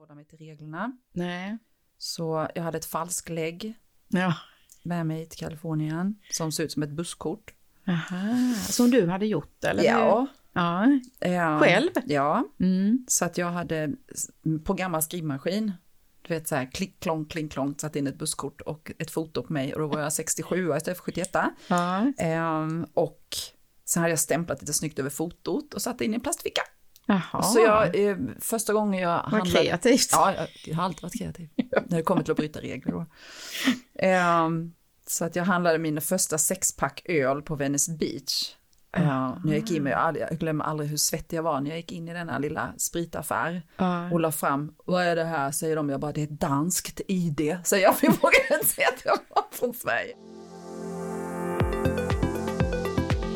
[0.00, 0.92] förhålla mig till reglerna.
[1.12, 1.58] Nej.
[1.98, 3.74] Så jag hade ett falsklägg
[4.08, 4.34] Ja.
[4.82, 7.54] med mig till Kalifornien som såg ut som ett busskort.
[7.88, 8.54] Aha.
[8.68, 9.84] Som du hade gjort eller?
[9.84, 10.26] Ja.
[10.52, 10.84] Ja.
[11.20, 11.90] Eh, Själv?
[12.06, 13.04] Ja, Mm.
[13.08, 13.90] så att jag hade
[14.64, 15.72] på gammal skrivmaskin,
[16.22, 19.42] du vet så här klick, klong, kling, klong, satt in ett busskort och ett foto
[19.42, 21.30] på mig och då var jag 67 istället för 71.
[21.68, 22.12] Ja.
[22.18, 23.36] Ehm, och
[23.84, 26.62] sen hade jag stämplat lite snyggt över fotot och satt in i en plastficka.
[27.10, 27.42] Jaha.
[27.42, 30.08] Så jag, eh, första gången jag Vad kreativt.
[30.12, 31.48] Ja, jag, jag har alltid varit kreativ.
[31.86, 33.06] När det kommer till att bryta regler då.
[33.98, 34.72] Ehm,
[35.06, 38.54] så att jag handlade mina första sexpack öl på Venice Beach.
[38.98, 39.04] Uh,
[39.44, 41.76] när jag gick in jag, aldrig, jag glömmer aldrig hur svettig jag var när jag
[41.76, 44.10] gick in i denna lilla spritaffär Ja.
[44.10, 47.00] och la fram, vad är det här, säger de, jag bara, det är ett danskt
[47.08, 50.14] ID, säger jag, för jag vågar inte säga att jag var från Sverige.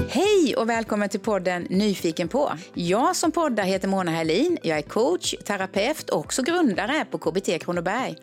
[0.00, 2.52] Hej och välkommen till podden Nyfiken på.
[2.74, 4.58] Jag som poddar heter Mona Herlin.
[4.62, 8.16] Jag är coach, terapeut och också grundare på KBT Kronoberg.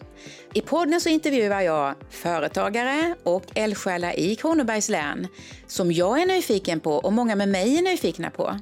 [0.54, 5.28] I podden så intervjuar jag företagare och eldsjälar i Kronobergs län
[5.68, 8.60] som jag är nyfiken på och många med mig är nyfikna på.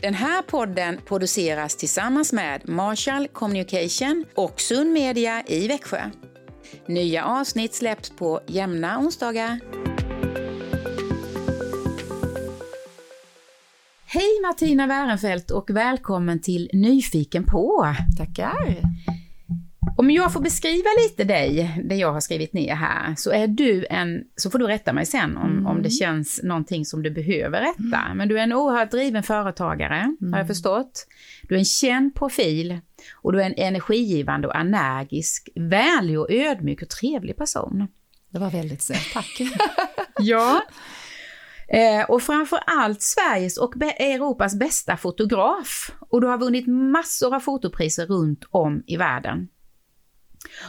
[0.00, 6.10] Den här podden produceras tillsammans med Marshall Communication och Sun Media i Växjö.
[6.86, 9.87] Nya avsnitt släpps på jämna onsdagar.
[14.10, 17.94] Hej Martina Wärenfeldt och välkommen till Nyfiken på.
[18.16, 18.76] Tackar.
[19.96, 23.86] Om jag får beskriva lite dig, det jag har skrivit ner här, så är du
[23.90, 27.60] en, så får du rätta mig sen om, om det känns någonting som du behöver
[27.60, 28.14] rätta.
[28.14, 31.06] Men du är en oerhört driven företagare, har jag förstått.
[31.42, 32.78] Du är en känd profil
[33.14, 37.88] och du är en energigivande och energisk, vänlig och ödmjuk och trevlig person.
[38.30, 39.40] Det var väldigt snällt, tack.
[40.18, 40.62] Ja.
[41.68, 45.90] Eh, och framför allt Sveriges och Europas bästa fotograf.
[46.00, 49.48] Och du har vunnit massor av fotopriser runt om i världen.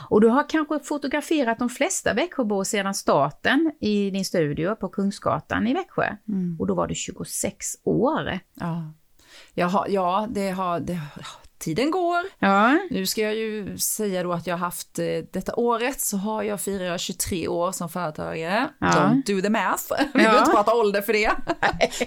[0.10, 5.68] Och du har kanske fotograferat de flesta Växjöbor sedan starten i din studio på Kungsgatan
[5.68, 6.16] i Växjö.
[6.60, 8.40] Och då var du 26 år.
[9.54, 11.00] Ja, har, ja det har, det,
[11.60, 12.22] tiden går.
[12.40, 12.80] Ja.
[12.90, 16.44] Nu ska jag ju säga då att jag har haft, eh, detta året så har
[16.44, 18.70] jag firar jag 23 år som företagare.
[18.80, 18.88] Ja.
[18.88, 19.84] Don't do the math.
[19.90, 20.14] Vi Ja.
[20.14, 21.32] behöver inte prata ålder för det.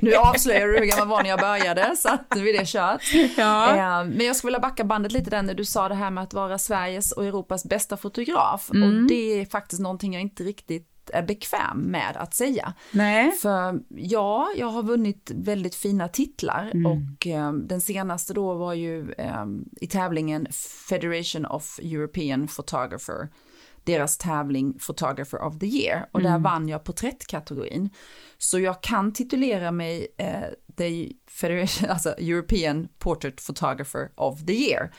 [0.00, 3.02] nu avslöjar du hur gammal var när jag började så att nu är det kört.
[3.36, 3.76] Ja.
[3.76, 6.24] Eh, Men jag skulle vilja backa bandet lite där när du sa det här med
[6.24, 8.70] att vara Sveriges och Europas bästa fotograf.
[8.74, 8.82] Mm.
[9.02, 12.74] Och det är faktiskt någonting jag inte riktigt är bekväm med att säga.
[12.92, 13.32] Nej.
[13.32, 19.12] För ja, jag har vunnit väldigt fina titlar och eh, den senaste då var ju
[19.12, 19.44] eh,
[19.80, 20.46] i tävlingen
[20.88, 23.28] Federation of European Photographer.
[23.84, 27.90] Deras tävling Photographer of the Year och där vann jag porträttkategorin.
[28.38, 30.42] Så jag kan titulera mig eh,
[30.76, 34.94] the Federation, alltså European Portrait Photographer of the Year.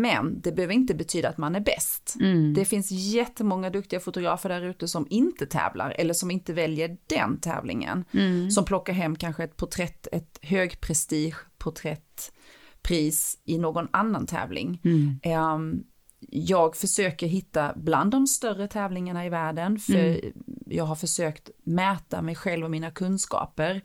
[0.00, 2.14] Men det behöver inte betyda att man är bäst.
[2.54, 7.40] Det finns jättemånga duktiga fotografer där ute som inte tävlar eller som inte väljer den
[7.40, 8.04] tävlingen.
[8.50, 14.80] Som plockar hem kanske ett porträtt, ett högprestige porträttpris i någon annan tävling.
[15.22, 15.84] Ehm,
[16.30, 20.20] jag försöker hitta bland de större tävlingarna i världen, för
[20.66, 23.80] jag har försökt mäta mig själv och mina kunskaper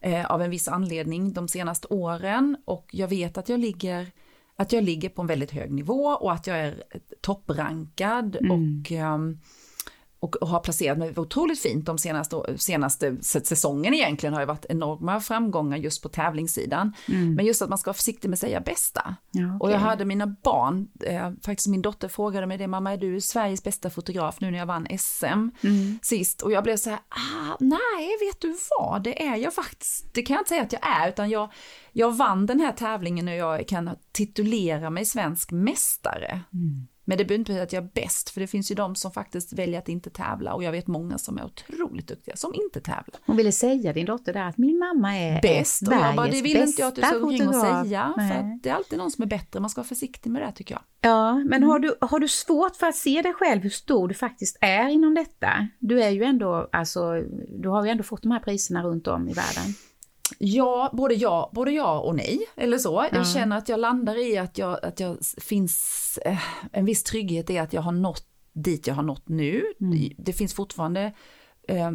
[0.00, 2.56] eh, av en viss anledning de senaste åren.
[2.64, 4.10] Och jag vet att jag ligger
[4.56, 6.82] att jag ligger på en väldigt hög nivå och att jag är
[7.20, 9.38] topprankad och ehm,
[10.20, 15.20] och har placerat mig otroligt fint de senaste, senaste säsongen egentligen har ju varit enorma
[15.20, 16.92] framgångar just på tävlingssidan.
[17.36, 19.16] Men just att man ska vara försiktig med att säga bästa.
[19.30, 22.96] Ja, Och jag hörde mina barn, eh, faktiskt min dotter frågade mig det, mamma är
[22.96, 25.48] du Sveriges bästa fotograf nu när jag vann SM
[26.02, 26.42] sist?
[26.42, 30.22] Och jag blev så här, ah, nej vet du vad, det är jag faktiskt, det
[30.22, 31.52] kan jag inte säga att jag är, utan jag,
[31.92, 36.40] jag vann den här tävlingen och jag kan titulera mig svensk mästare.
[37.08, 39.10] Men det behöver inte betyda att jag är bäst, för det finns ju de som
[39.10, 42.80] faktiskt väljer att inte tävla och jag vet många som är otroligt duktiga som inte
[42.80, 43.20] tävlar.
[43.26, 46.42] Hon ville säga din dotter där att min mamma är Bäst, och jag bara, det
[46.42, 48.38] vill inte jag att du ska omkring och säga, för Nej.
[48.38, 50.74] att det är alltid någon som är bättre, man ska vara försiktig med det tycker
[50.74, 50.82] jag.
[51.00, 54.14] Ja, men har, du, har du svårt för att se dig själv hur stor du
[54.14, 55.68] faktiskt är inom detta?
[55.78, 59.28] Du är ju ändå, alltså, du har ju ändå fått de här priserna runt om
[59.28, 59.74] i världen.
[60.38, 63.06] Ja, både ja, både ja och nej, eller så.
[63.10, 63.16] Ja.
[63.18, 66.38] Jag känner att jag landar i att jag, att jag finns eh,
[66.72, 69.64] en viss trygghet i att jag har nått dit jag har nått nu.
[69.80, 70.12] Mm.
[70.18, 71.12] Det finns fortfarande
[71.68, 71.90] eh,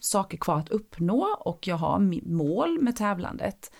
[0.00, 1.98] saker kvar att uppnå och jag har
[2.32, 3.72] mål med tävlandet.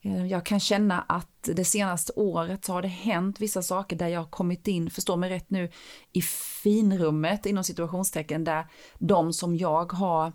[0.00, 4.08] Eh, Jag kan känna att det senaste året så har det hänt vissa saker där
[4.08, 5.70] jag har kommit in, förstå mig rätt nu,
[6.12, 6.22] i
[6.62, 8.66] finrummet inom situationstecken där
[8.98, 10.32] de som jag har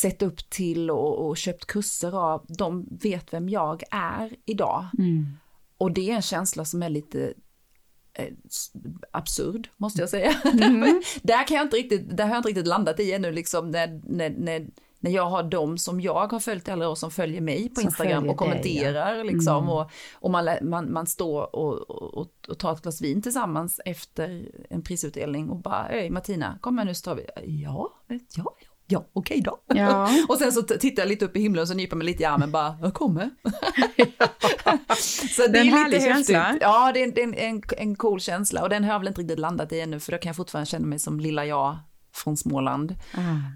[0.00, 4.86] sett upp till och, och köpt kurser av, de vet vem jag är idag.
[5.78, 7.34] Och det är en känsla som är lite
[8.12, 8.32] eh,
[9.10, 10.34] absurd, måste jag säga.
[10.44, 11.02] Mm.
[11.22, 14.00] där, kan jag inte riktigt, där har jag inte riktigt landat i ännu, liksom, när,
[14.04, 14.66] när, när,
[14.98, 17.84] när jag har dem som jag har följt alla år som följer mig på som
[17.84, 19.14] Instagram och kommenterar.
[19.14, 19.22] Dig, ja.
[19.22, 19.68] liksom, mm.
[19.68, 24.48] och, och man, man, man står och, och, och, tar ett glas vin tillsammans efter
[24.70, 27.26] en prisutdelning och bara, hej Martina, kom här nu så tar vi,
[27.62, 29.58] ja, ja, ja ja okej då.
[29.66, 30.10] Ja.
[30.28, 32.26] och sen så tittar jag lite upp i himlen och så nyper mig lite i
[32.26, 33.30] armen bara, jag kommer.
[35.36, 36.38] så det är, en lite känsla.
[36.38, 36.62] Häftigt.
[36.62, 39.08] Ja, det är, det är en, en, en cool känsla och den har jag väl
[39.08, 41.78] inte riktigt landat i ännu för då kan jag fortfarande känna mig som lilla jag
[42.14, 42.96] från Småland.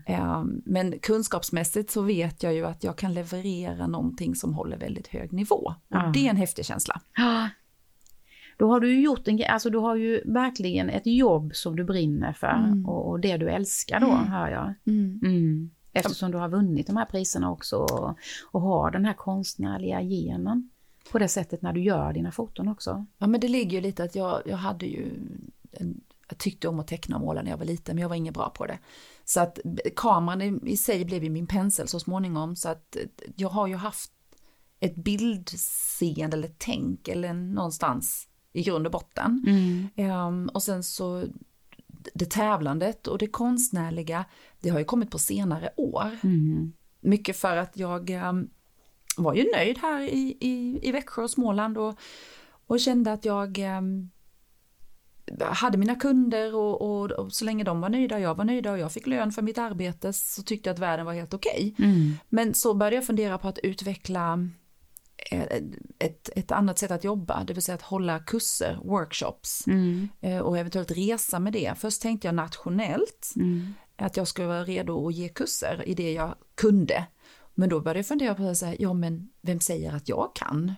[0.07, 0.63] Mm.
[0.65, 5.33] Men kunskapsmässigt så vet jag ju att jag kan leverera någonting som håller väldigt hög
[5.33, 5.75] nivå.
[5.91, 6.13] Och mm.
[6.13, 7.01] det är en häftig känsla.
[8.59, 12.33] Då har du gjort en alltså du har ju verkligen ett jobb som du brinner
[12.33, 12.87] för mm.
[12.87, 14.27] och, och, det du älskar då, mm.
[14.27, 14.75] hör jag.
[14.87, 15.21] Mm.
[15.25, 15.71] mm.
[15.93, 18.17] Eftersom du har vunnit de här priserna också och,
[18.51, 20.71] och har den här konstnärliga genen
[21.13, 23.07] på det sättet när du gör dina foton också.
[23.19, 25.07] Ja men det ligger ju lite att jag, jag hade ju
[25.73, 28.17] en, jag tyckte om att teckna och måla när jag var liten men jag var
[28.17, 28.79] ingen bra på det.
[29.25, 29.59] Så att
[29.97, 32.97] kameran i, i sig blev ju min pensel så småningom så att
[33.37, 34.13] jag har ju haft
[34.81, 38.29] ett bildseende eller tänk eller någonstans
[38.59, 39.45] i grund och botten.
[39.47, 40.11] Mm.
[40.27, 41.25] Um, och sen så
[42.15, 44.25] det tävlandet och det konstnärliga,
[44.61, 46.19] det har ju kommit på senare år.
[46.23, 46.73] Mm.
[47.01, 48.51] Mycket för att jag um,
[49.17, 51.99] var ju nöjd här i, i, i Växjö och Småland och,
[52.67, 54.11] och kände att jag um,
[55.41, 58.79] hade mina kunder och, och, och, så länge de var nöjda, jag var nöjda och
[58.79, 61.75] jag fick lön för mitt arbete så tyckte jag att världen var helt okej.
[61.75, 61.87] Okay.
[61.87, 62.13] Mm.
[62.29, 64.49] Men så började jag fundera på att utveckla
[65.99, 70.09] ett, ett annat sätt att jobba, det vill säga att hålla kurser, workshops mm.
[70.21, 71.75] Eh, och eventuellt resa med det.
[71.79, 73.75] Först tänkte jag nationellt, mm.
[73.97, 77.07] att jag skulle vara redo att ge kurser i det jag kunde.
[77.55, 80.75] Men då började jag fundera på att säga, ja men vem säger att jag kan?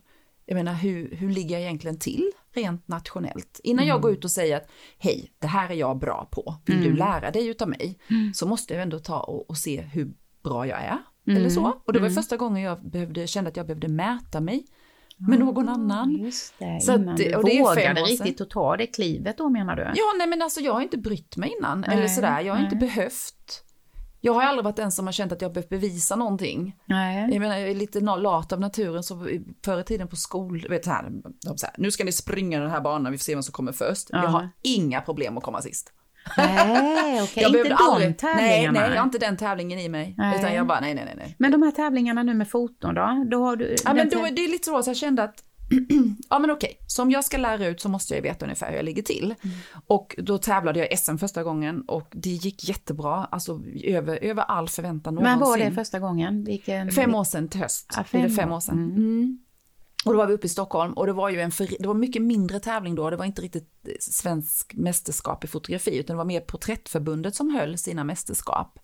[0.47, 3.61] Jag menar hur, hur ligger jag egentligen till rent nationellt?
[3.63, 3.89] Innan mm.
[3.89, 6.87] jag går ut och säger att hej, det här är jag bra på, vill du
[6.87, 6.99] mm.
[6.99, 7.99] lära dig utav mig?
[8.11, 8.35] Mm.
[8.35, 10.99] Så måste jag ändå ta och, och se hur bra jag är
[11.31, 11.43] Mm.
[11.43, 11.83] Eller så.
[11.85, 12.23] Och det var mm.
[12.23, 14.65] första gången jag behövde, kände att jag behövde mäta mig
[15.29, 16.11] med någon annan.
[16.11, 19.77] Just det, så att, du och det vågade riktigt att ta det klivet då menar
[19.77, 19.83] du?
[19.83, 22.59] Ja, nej men alltså jag har inte brytt mig innan, nej, eller sådär, jag har
[22.59, 22.65] nej.
[22.65, 23.65] inte behövt.
[24.21, 26.77] Jag har aldrig varit den som har känt att jag behövt bevisa någonting.
[26.85, 27.29] Nej.
[27.33, 29.27] Jag menar, jag är lite lat av naturen, så
[29.65, 31.13] förr i tiden på skol, vet här,
[31.57, 33.73] så här, nu ska ni springa den här banan, vi får se vem som kommer
[33.73, 34.09] först.
[34.11, 34.23] Ja.
[34.23, 35.93] Jag har inga problem att komma sist.
[36.37, 37.59] Nej, okej, okay.
[37.59, 38.81] inte de aldrig, tävlingarna.
[38.81, 40.15] Nej, nej, jag har inte den tävlingen i mig.
[40.19, 40.39] Nej.
[40.39, 41.35] Utan jag bara, nej, nej, nej.
[41.39, 43.25] Men de här tävlingarna nu med foton då?
[43.31, 45.45] då har du, ja, men då, det är lite så, så jag kände att
[46.31, 48.77] ja men okej, så om jag ska lära ut så måste jag veta ungefär hur
[48.77, 49.35] jag ligger till.
[49.43, 49.57] Mm.
[49.87, 54.43] Och då tävlade jag i SM första gången och det gick jättebra, alltså över, över
[54.43, 55.39] all förväntan någonsin.
[55.39, 56.45] Men var det första gången?
[56.45, 56.91] Vilken...
[56.91, 57.93] Fem år sedan till höst.
[57.97, 58.79] Ja, fem, det fem år sedan.
[58.79, 58.97] Mm.
[58.97, 59.39] Mm.
[60.05, 61.95] Och då var vi uppe i Stockholm och det var ju en för, det var
[61.95, 63.69] mycket mindre tävling då, det var inte riktigt
[64.01, 68.79] svensk mästerskap i fotografi utan det var mer Porträttförbundet som höll sina mästerskap.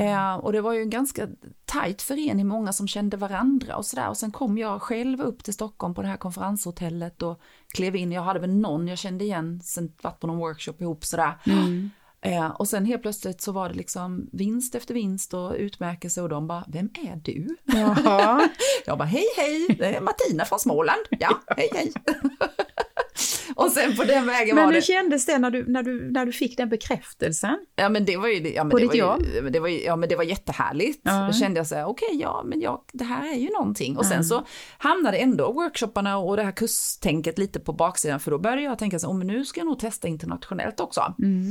[0.00, 1.28] Eh, och det var ju en ganska
[1.64, 5.54] tajt förening, många som kände varandra och sådär och sen kom jag själv upp till
[5.54, 7.40] Stockholm på det här konferenshotellet och
[7.74, 11.04] klev in, jag hade väl någon jag kände igen, sen varit på någon workshop ihop
[11.04, 11.38] sådär.
[11.46, 11.90] Mm.
[12.22, 16.28] Eh, och sen helt plötsligt så var det liksom vinst efter vinst och utmärkelse och
[16.28, 17.56] de bara, vem är du?
[18.86, 21.00] Jag bara, hej hej, det är Martina från Småland.
[21.10, 21.92] Ja, hej hej.
[23.54, 24.66] och sen på den vägen men var det...
[24.66, 27.58] Men hur kändes det när du, när, du, när du fick den bekräftelsen?
[27.76, 29.22] Ja men det var ju, ja, men på det ditt jobb?
[29.34, 31.06] Ju, det var ju, ja men det var jättehärligt.
[31.06, 31.26] -huh.
[31.26, 33.96] Då kände jag så här, okej okay, ja men jag, det här är ju någonting.
[33.96, 34.46] Och sen så
[34.78, 38.98] hamnade ändå workshopparna och det här kurstänket lite på baksidan för då började jag tänka
[38.98, 41.14] så här, oh, men nu ska jag nog testa internationellt också.
[41.18, 41.50] Mm.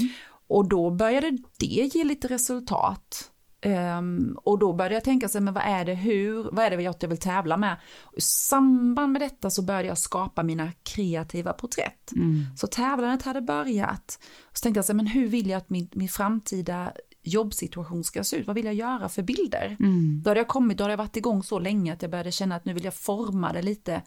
[0.49, 3.31] Och då började det ge lite resultat.
[3.65, 6.83] Um, och då började jag tänka sig, men vad är det, hur, vad är det
[6.83, 7.77] jag vill tävla med?
[8.01, 12.11] Och I samband med detta så började jag skapa mina kreativa porträtt.
[12.15, 12.45] Mm.
[12.57, 14.19] Så tävlandet hade börjat.
[14.53, 16.91] Så tänkte jag, så, men hur vill jag att min, min framtida
[17.23, 18.47] jobbsituation ska se ut?
[18.47, 19.77] Vad vill jag göra för bilder?
[19.79, 20.21] Mm.
[20.23, 22.55] Då hade jag kommit, då hade jag varit igång så länge att jag började känna
[22.55, 24.01] att nu vill jag forma det lite.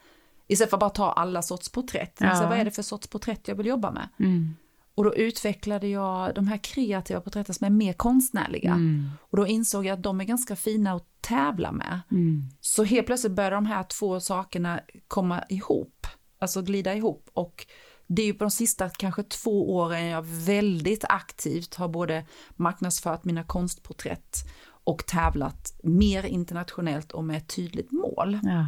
[0.48, 2.16] Istället för att bara ta alla sorts porträtt.
[2.20, 2.34] Ja.
[2.34, 4.08] Så vad är det för sorts porträtt jag vill jobba med?
[4.18, 4.54] Mm.
[4.94, 8.72] Och då utvecklade jag de här kreativa porträtten som är mer konstnärliga.
[8.72, 9.10] Mm.
[9.20, 12.00] Och då insåg jag att de är ganska fina att tävla med.
[12.10, 12.42] Mm.
[12.60, 16.06] Så helt plötsligt började de här två sakerna komma ihop,
[16.38, 17.30] alltså glida ihop.
[17.32, 17.66] Och
[18.06, 23.24] det är ju på de sista kanske två åren jag väldigt aktivt har både marknadsfört
[23.24, 24.38] mina konstporträtt
[24.84, 28.38] och tävlat mer internationellt och med ett tydligt mål.
[28.42, 28.66] Ja.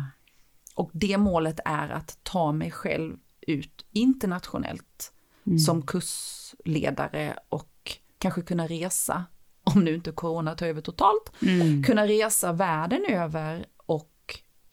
[0.75, 3.16] Och det målet är att ta mig själv
[3.47, 5.13] ut internationellt
[5.46, 5.58] mm.
[5.58, 9.24] som kursledare och kanske kunna resa,
[9.64, 11.82] om nu inte corona tar över totalt, mm.
[11.82, 14.10] kunna resa världen över och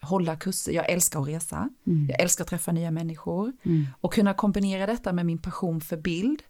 [0.02, 2.06] hålla kurser, jag älskar att resa, Mm.
[2.10, 3.86] jag älskar att träffa nya människor Mm.
[4.00, 6.42] och kunna kombinera detta med min passion för bild.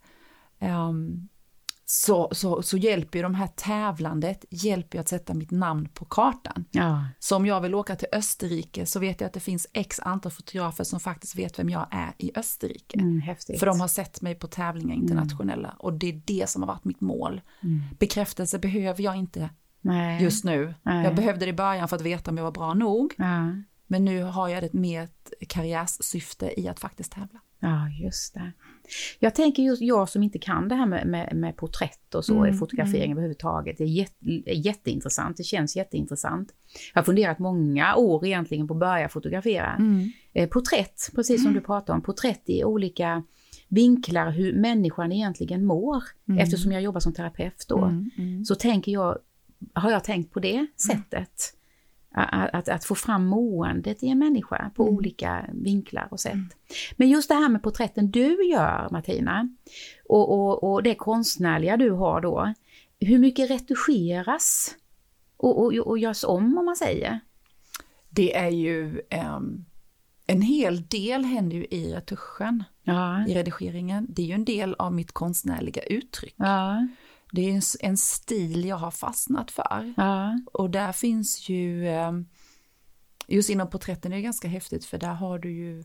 [0.58, 1.28] ehm,
[1.94, 6.04] så, så, så hjälper ju de här tävlandet, hjälper ju att sätta mitt namn på
[6.04, 6.64] kartan.
[6.70, 7.04] Ja.
[7.18, 10.32] Så om jag vill åka till Österrike så vet jag att det finns x antal
[10.32, 12.98] fotografer som faktiskt vet vem jag är i Österrike.
[12.98, 13.22] Mm.
[13.58, 16.84] För de har sett mig på tävlingar internationella och det är det som har varit
[16.84, 17.40] mitt mål.
[17.62, 17.82] Mm.
[17.98, 20.22] Bekräftelse behöver jag inte Nej.
[20.22, 20.74] just nu.
[20.82, 21.04] Nej.
[21.04, 23.14] Jag behövde det i början för att veta om jag var bra nog.
[23.18, 23.54] Ja.
[23.86, 25.08] Men nu har jag ett mer
[25.40, 27.40] ett karriärssyfte i att faktiskt tävla.
[27.58, 28.52] Ja, just det.
[29.18, 32.44] Jag tänker just jag som inte kan det här med, med, med porträtt och så,
[32.44, 33.78] Mm, fotografering överhuvudtaget.
[33.78, 36.48] Det är jätte, jätteintressant, det känns jätteintressant.
[36.94, 39.76] Jag har funderat många år egentligen på att börja fotografera.
[40.32, 43.22] Eh, porträtt, precis som du pratade om, porträtt i olika
[43.68, 46.02] vinklar hur människan egentligen mår.
[46.38, 48.44] Eftersom jag jobbar som terapeut då, Mm, mm.
[48.44, 49.18] så tänker jag,
[49.74, 51.54] har jag tänkt på det sättet.
[52.14, 56.56] Att, att, få fram måendet i en människa på olika vinklar och sätt.
[56.96, 59.48] Men just det här med porträtten du gör Martina
[60.08, 62.54] och, och, och det konstnärliga du har då.
[63.00, 64.74] Hur mycket retuscheras
[65.36, 67.20] och, och, och görs om om man säger?
[68.08, 69.64] Det är ju ehm,
[70.26, 74.06] en hel del händer ju i retuschen, Ja, i redigeringen.
[74.08, 76.34] Det är ju en del av mitt konstnärliga uttryck.
[76.36, 76.88] ja,
[77.34, 79.94] Det är en, stil jag har fastnat för.
[79.96, 82.26] ja, Och där finns ju, ehm,
[83.26, 85.84] just inom porträtten är det ganska häftigt för där har du ju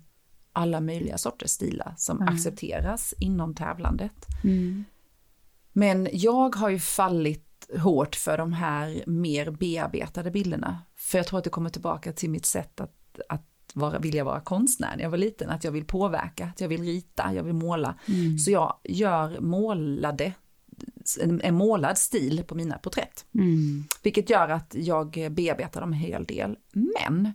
[0.53, 2.33] alla möjliga sorters stilar som Mm.
[2.33, 4.25] accepteras inom tävlandet.
[4.43, 4.85] mm,
[5.73, 10.81] Men jag har ju fallit hårt för de här mer bearbetade bilderna.
[10.95, 14.39] För jag tror att det kommer tillbaka till mitt sätt att, att vara, vilja vara
[14.41, 15.49] konstnär när jag var liten.
[15.49, 17.95] Att jag vill påverka, att jag vill rita, jag vill måla.
[18.07, 18.37] Mm.
[18.39, 20.33] Så jag gör målade,
[21.21, 23.25] en, en målad stil på mina porträtt.
[23.35, 26.57] mm, Vilket gör att jag bearbetar dem en hel del.
[26.71, 27.31] Men,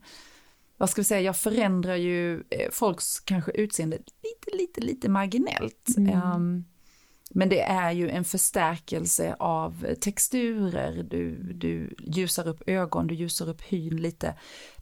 [0.76, 5.88] vad ska vi säga, jag förändrar ju eh, folks kanske utseende lite, lite, lite marginellt.
[5.99, 6.64] Ehm,
[7.30, 13.49] men det är ju en förstärkelse av texturer, du, du ljusar upp ögon, du ljusar
[13.49, 14.34] upp hyn lite.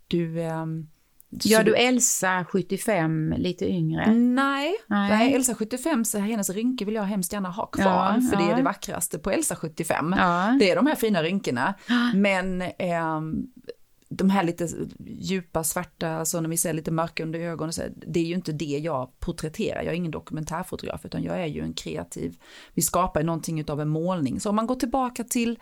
[0.09, 0.43] Du...
[0.43, 0.89] ehm,
[1.31, 4.13] Gör du Elsa 75 lite yngre?
[4.15, 5.11] Nej, Nej.
[5.11, 5.35] nej.
[5.35, 8.53] Elsa 75, så hennes rynke vill jag hemskt gärna ha kvar, Ja, för det ja.
[8.53, 10.15] är det vackraste på Elsa 75.
[10.19, 10.57] Ja.
[10.61, 11.75] Det är de här fina rynkorna.
[12.15, 13.47] Men ehm,
[14.09, 14.69] de här lite
[15.07, 18.53] djupa svarta, så när vi ser lite mörka under ögonen, så, det är ju inte
[18.53, 19.83] det jag porträtterar.
[19.83, 22.37] Jag är ingen dokumentärfotograf, utan jag är ju en kreativ,
[22.75, 24.41] vi skapar någonting av en målning.
[24.41, 25.59] Så om man går tillbaka till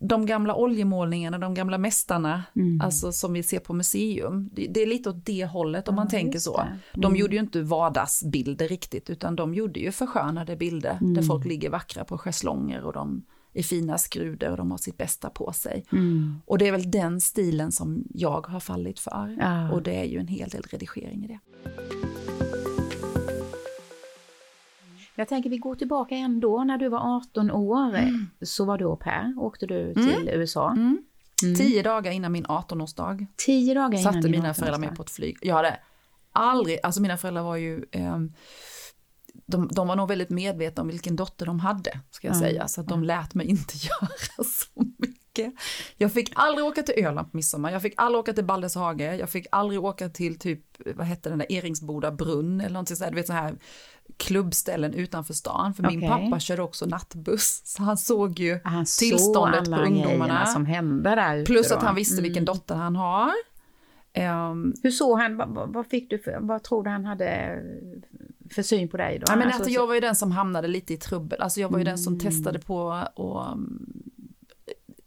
[0.00, 2.80] de gamla oljemålningarna, de gamla mästarna, Mm.
[2.80, 4.50] alltså som vi ser på museum.
[4.52, 6.60] Det, det är lite åt det hållet om man tänker så.
[6.60, 6.72] Mm.
[6.94, 11.14] De gjorde ju inte vardagsbilder riktigt, utan de gjorde ju förskönade bilder Mm.
[11.14, 13.22] där folk ligger vackra på schäslonger och de
[13.54, 15.84] är fina skrudor och de har sitt bästa på sig.
[15.92, 16.34] Mm.
[16.46, 19.36] Och det är väl den stilen som jag har fallit för.
[19.40, 19.72] Ja.
[19.72, 21.38] Och det är ju en hel del redigering i det.
[25.16, 27.98] Jag tänker vi går tillbaka ändå, när du var 18 år
[28.44, 30.70] så var du au pair, åkte du till USA.
[30.70, 30.98] Mm.
[31.42, 31.54] Mm.
[31.54, 34.54] Tio dagar innan min 18-årsdag Tio dagar innan satte mina 18-årsdag.
[34.54, 35.38] föräldrar mig på ett flyg.
[35.42, 35.76] Jag hade
[36.32, 38.32] aldrig, alltså mina föräldrar var ju, ehm,
[39.46, 42.68] de, de var nog väldigt medvetna om vilken dotter de hade, ska jag Ja, säga,
[42.68, 45.11] så att de lät mig inte göra så mycket.
[45.96, 49.30] Jag fick aldrig åka till Öland på midsommar, jag fick aldrig åka till Baldurshage, jag
[49.30, 50.60] fick aldrig åka till typ,
[50.96, 53.54] vad hette den där, Eringsboda brunn eller någonting sådär, du vet så här
[54.16, 56.08] klubbställen utanför stan, för min Okej.
[56.08, 60.46] pappa körde också nattbuss, så han såg ju Han såg tillståndet på alla ungdomarna.
[60.46, 61.74] som hände där Plus då.
[61.74, 62.22] att han visste Mm.
[62.22, 63.30] vilken dotter han har.
[64.12, 67.58] Ehm, Hur såg han, vad, vad- fick du för, vad tror du han hade
[68.50, 69.24] för syn på dig då?
[69.28, 71.40] Ja, men Alltså, att jag var ju den som hamnade lite i trubbel.
[71.40, 72.20] Alltså jag var ju den som Mm.
[72.20, 73.86] testade på och um,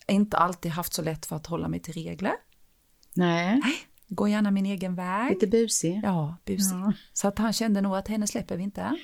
[0.07, 2.33] inte alltid haft så lätt för att hålla mig till regler.
[3.13, 3.61] Nej,
[4.07, 5.33] Gå gärna min egen väg.
[5.33, 6.01] lite busig.
[6.03, 6.75] Ja, busig.
[6.77, 6.93] Ja.
[7.13, 8.97] Så att han kände nog att henne släpper vi inte.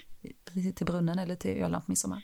[0.76, 2.24] Till, brunnen eller till Öland på midsommar.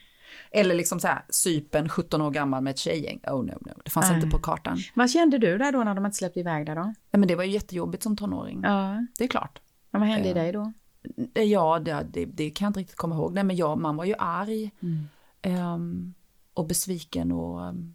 [0.50, 3.20] Eller liksom så här, sypen 17 år gammal med ett tjejgäng.
[3.26, 3.72] Oh no, no.
[3.84, 4.16] Det fanns Nej.
[4.16, 4.78] inte på kartan.
[4.94, 6.82] Vad kände du där då när de inte släppte iväg dig då?
[6.84, 8.60] Nej, men det var ju jättejobbigt som tonåring.
[8.62, 9.60] Ja, Det är klart.
[9.90, 10.34] men vad hände i Ja.
[10.34, 10.72] dig då?
[11.42, 13.34] Ja, det, det, det kan jag inte riktigt komma ihåg.
[13.34, 15.08] Nej, men jag, man var ju arg Mm.
[15.42, 16.14] ehm,
[16.54, 17.94] och besviken och ehm,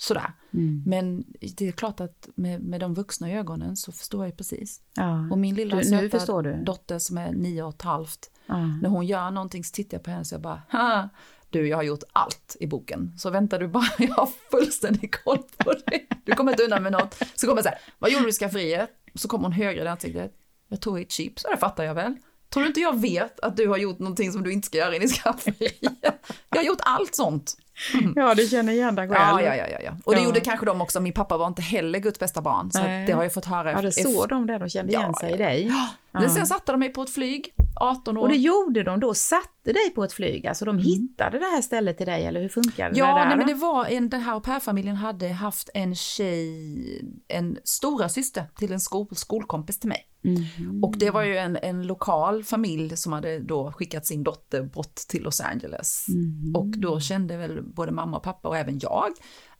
[0.00, 0.32] sådär.
[0.54, 0.82] Mm.
[0.86, 1.24] Men
[1.56, 4.80] det är klart att med, med de vuxna ögonen så förstår jag precis.
[4.94, 5.28] Ja.
[5.30, 8.66] Och min lilla Du, söta dotter som är nio och ett halvt, Ja.
[8.82, 11.08] när hon gör någonting så tittar jag på henne och jag bara, ha,
[11.50, 13.14] du jag har gjort allt i boken.
[13.18, 16.00] Så väntar du bara, jag har fullständig koll på det.
[16.24, 17.14] Du kommer inte undan med något.
[17.34, 18.90] Så kommer jag säga, vad gjorde du i skafferiet?
[19.14, 20.32] Så kommer hon högre i ansiktet,
[20.68, 22.16] jag tog ett chip, så det fattar jag väl.
[22.48, 24.96] Tror du inte jag vet att du har gjort någonting som du inte ska göra
[24.96, 26.26] in i skafferiet?
[26.50, 27.56] Jag har gjort allt sånt.
[28.16, 29.20] Ja, du känner igen dig själv.
[29.44, 29.92] Ja, ja, ja, ja.
[30.04, 30.24] Och det Ja.
[30.26, 31.00] gjorde kanske de också.
[31.00, 32.70] Min pappa var inte heller Guds bästa barn.
[32.72, 33.72] Så det har jag fått höra.
[33.72, 35.72] Ja, det såg de där, de kände igen sig i dig.
[36.12, 36.20] Ja.
[36.20, 38.22] Men sen satte de mig på ett flyg, 18 år.
[38.22, 41.62] Och det gjorde de då, satte dig på ett flyg, alltså de hittade det här
[41.62, 43.26] stället till dig, eller hur funkade Ja, det där?
[43.28, 48.08] nej, men det var en, den här au pair-familjen hade haft en tjej, en stora
[48.08, 50.06] syster till en skol, skolkompis till mig.
[50.22, 50.84] Mhm.
[50.84, 54.94] Och det var ju en, en lokal familj som hade då skickat sin dotter bort
[54.94, 56.06] till Los Angeles.
[56.08, 56.56] Mhm.
[56.56, 59.08] Och då kände väl både mamma och pappa och även jag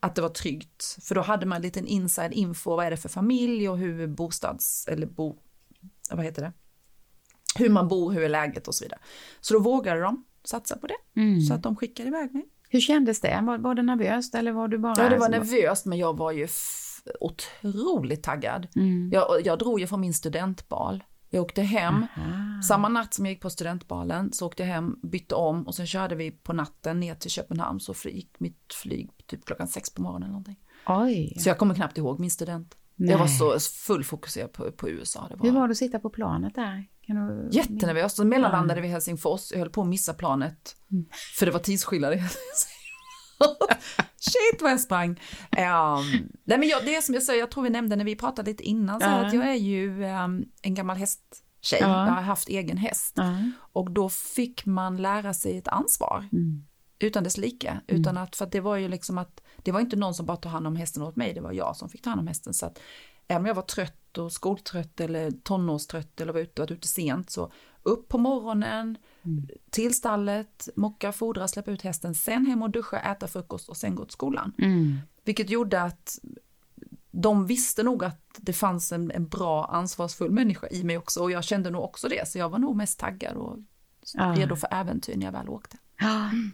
[0.01, 0.97] att det var tryggt.
[1.03, 4.07] För då hade man en liten inside info, vad är det för familj och hur
[4.07, 5.37] bostads, eller bo,
[6.17, 6.53] vad heter det?
[7.59, 9.01] Hur man bor, hur är läget och så vidare.
[9.41, 11.21] Så då vågade de satsa på det.
[11.21, 11.41] Mm.
[11.41, 12.45] Så att de skickade iväg mig.
[12.69, 13.41] Hur kändes det?
[13.43, 14.95] Var, var det nervöst eller var du bara...
[14.99, 16.49] Ja, det var nervöst men jag var ju
[17.21, 18.69] otroligt taggad.
[18.77, 19.11] Mm.
[19.13, 21.05] Jag, jag drog ju från min studentbal.
[21.33, 22.63] Jag åkte hem, Aha.
[22.69, 25.87] samma natt som jag gick på studentbalen så åkte jag hem, bytte om och sen
[25.87, 30.03] körde vi på natten ner till Köpenhamn så gick mitt flyg typ klockan sex på
[30.03, 30.59] morgonen eller någonting.
[30.87, 31.37] Oj.
[31.39, 32.77] Så jag kommer knappt ihåg min student.
[33.01, 33.11] Nej.
[33.11, 35.27] Jag var så full fokuserad på, på USA.
[35.29, 36.85] Det var, Hur var det att sitta på planet där?
[37.07, 37.49] Kan du...
[37.53, 38.15] jättenervös.
[38.15, 39.53] Så mellanlandade vi i Helsingfors.
[39.53, 40.77] Jag höll på att missa planet.
[40.91, 41.05] Mm.
[41.39, 42.13] För det var tidsskillnad.
[44.17, 45.11] Shit vad jag sprang.
[45.11, 48.17] Um, nej men jag, det är som jag säger, jag tror vi nämnde när vi
[48.17, 49.27] pratade lite innan, så här Ja.
[49.27, 51.79] att jag är ju um, en gammal hästtjej.
[51.81, 52.07] Ja.
[52.07, 53.13] Jag har haft egen häst.
[53.17, 53.39] Ja.
[53.73, 56.29] Och då fick man lära sig ett ansvar.
[56.33, 56.65] Mm.
[57.01, 57.81] Utan dess like.
[57.87, 60.37] Utan att, för att det var ju liksom att, det var inte någon som bara
[60.37, 62.55] tog hand om hästen åt mig, det var jag som fick ta hand om hästen.
[62.55, 62.79] Så att
[63.29, 67.31] även om jag var trött och skoltrött eller tonårstrött eller var ute, varit ute sent,
[67.31, 67.53] så
[67.83, 68.99] upp på morgonen,
[69.71, 73.95] till stallet, mocka, fodra, släppa ut hästen, sen hem och duscha, äta frukost och sen
[73.95, 74.53] gå till skolan.
[74.59, 74.99] Mm.
[75.25, 76.19] Vilket gjorde att
[77.11, 81.31] de visste nog att det fanns en, en bra ansvarsfull människa i mig också och
[81.31, 83.59] jag kände nog också det så jag var nog mest taggad och
[84.37, 85.77] redo för äventyr när jag väl åkte.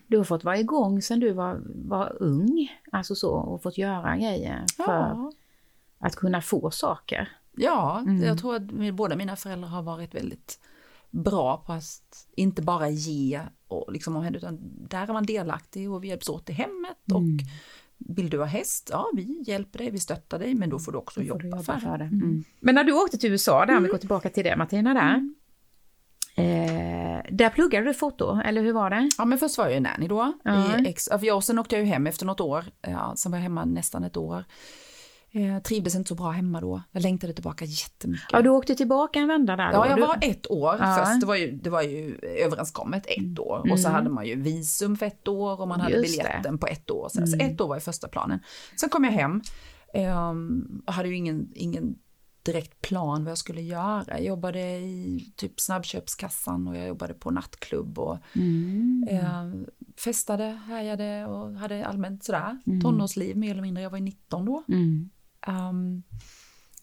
[0.06, 4.16] Du har fått vara igång sedan du var, var ung, alltså så, och fått göra
[4.16, 5.32] grejer för Ja,
[5.98, 7.28] att kunna få saker.
[7.56, 8.22] ja Mm.
[8.22, 10.58] jag tror att båda mina föräldrar har varit väldigt
[11.10, 16.08] bra på att inte bara ge och liksom utan där är man delaktig och vi
[16.08, 17.38] hjälps åt i hemmet och Mm.
[17.98, 18.88] vill du ha häst?
[18.92, 21.62] Ja, vi hjälper dig, vi stöttar dig, men då får du också Då jobba, du
[21.64, 22.04] för det.
[22.04, 22.44] Mm.
[22.60, 25.30] Men när du åkte till USA, där, om vi går tillbaka till det Martina, där.
[26.38, 29.10] Eh, där pluggade du foto, eller hur var det?
[29.18, 30.32] Ja, men först var jag ju nanny då.
[30.44, 30.78] Ja.
[30.78, 32.64] I ex, och sen åkte jag ju hem efter något år.
[32.80, 34.44] Ja, sen var jag hemma nästan ett år.
[35.30, 36.82] Eh, trivdes inte så bra hemma då.
[36.92, 38.26] Jag längtade tillbaka jättemycket.
[38.32, 39.78] Ja, du åkte tillbaka en vända där då?
[39.78, 40.96] Ja, jag var ett år Ja.
[41.04, 41.20] först.
[41.20, 43.72] Det var, ju, det var ju överenskommet ett år.
[43.72, 46.02] Och så hade man ju visum för ett år och man hade Mm.
[46.04, 46.22] Just det.
[46.22, 46.32] Mm.
[46.32, 47.08] biljetten på ett år.
[47.08, 48.40] Så, så ett år var ju första planen.
[48.80, 49.42] Sen kom jag hem.
[50.30, 51.94] Um, hade ju ingen, ingen
[52.46, 54.04] direkt plan vad jag skulle göra.
[54.08, 59.06] Jag jobbade i typ snabbköpskassan och jag jobbade på nattklubb och Mm.
[59.10, 59.52] eh,
[60.04, 62.80] festade, härjade och hade allmänt sådär Mm.
[62.80, 63.82] tonårsliv mer eller mindre.
[63.82, 64.64] Jag var ju 19 då.
[64.68, 65.10] Mm.
[65.48, 66.02] Um,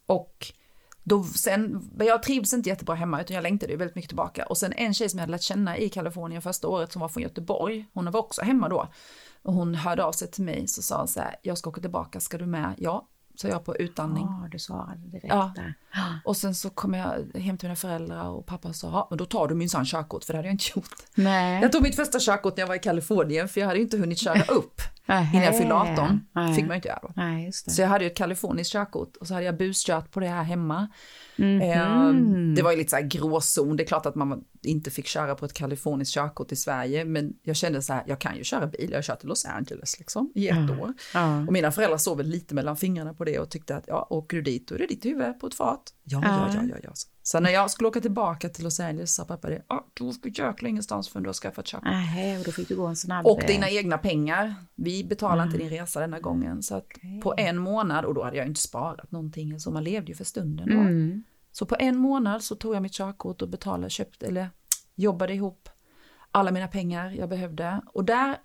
[0.06, 0.46] och
[1.04, 4.46] då sen, jag trivdes inte jättebra hemma utan jag längtade ju väldigt mycket tillbaka.
[4.46, 7.10] Och sen en tjej som jag hade lärt känna i Kalifornien första året som var
[7.10, 8.88] från Göteborg, hon var också hemma då.
[9.42, 11.82] Och hon hörde av sig till mig så sa hon så här, jag ska åka
[11.82, 12.74] tillbaka, ska du med?
[12.78, 14.28] Ja, så jag på utandning.
[14.42, 15.52] Ja, du svarade direkt Ja.
[15.56, 15.74] där.
[16.26, 19.26] Och sen så kom jag hem till mina föräldrar och pappa sa, ja men då
[19.26, 20.90] tar du minsann körkort för det hade jag inte gjort.
[21.16, 21.62] Nej.
[21.62, 24.18] Jag tog mitt första körkort när jag var i Kalifornien för jag hade inte hunnit
[24.20, 25.32] köra upp Nähä.
[25.34, 26.22] innan jag fyllde 18.
[26.34, 26.56] Nej.
[26.56, 27.12] fick man ju inte göra då.
[27.16, 27.52] Nej.
[27.54, 30.44] Så jag hade ju ett kaliforniskt körkort och så hade jag buskört på det här
[30.44, 30.88] hemma.
[31.36, 31.62] Mhm.
[31.62, 35.08] Eh, det var ju lite så här gråzon, det är klart att man inte fick
[35.08, 38.44] köra på ett kaliforniskt körkort i Sverige, men jag kände så här, jag kan ju
[38.44, 40.94] köra bil, jag har kört till Los Angeles liksom i ett år.
[41.14, 41.46] Ja.
[41.48, 44.38] Och mina föräldrar såg väl lite mellan fingrarna på det och tyckte att ja, åker
[44.38, 45.94] du dit då är det ditt huvud på ett fat.
[46.04, 46.92] Ja, ja, ja, ja, ja.
[46.94, 47.08] Så
[47.40, 50.70] när jag skulle åka tillbaka till Los Angeles sa pappa det, ja, du får jäkla
[50.70, 51.88] ingenstans förrän du har skaffat körkort.
[51.90, 53.26] Nähä, och då fick du gå en snabb...
[53.26, 54.56] Och dina egna pengar.
[54.76, 55.80] Vi betalar inte din Mm.
[55.80, 56.64] resa denna gången.
[56.64, 56.88] Så att
[57.24, 60.24] på en månad, och då hade jag inte sparat någonting, så man levde ju för
[60.24, 60.78] stunden då.
[60.78, 61.24] Mm.
[61.52, 64.50] Så på en månad så tog jag mitt körkort och betalade, köpte, eller
[64.96, 65.70] jobbade ihop
[66.32, 67.82] alla mina pengar jag behövde.
[67.94, 68.38] Och där,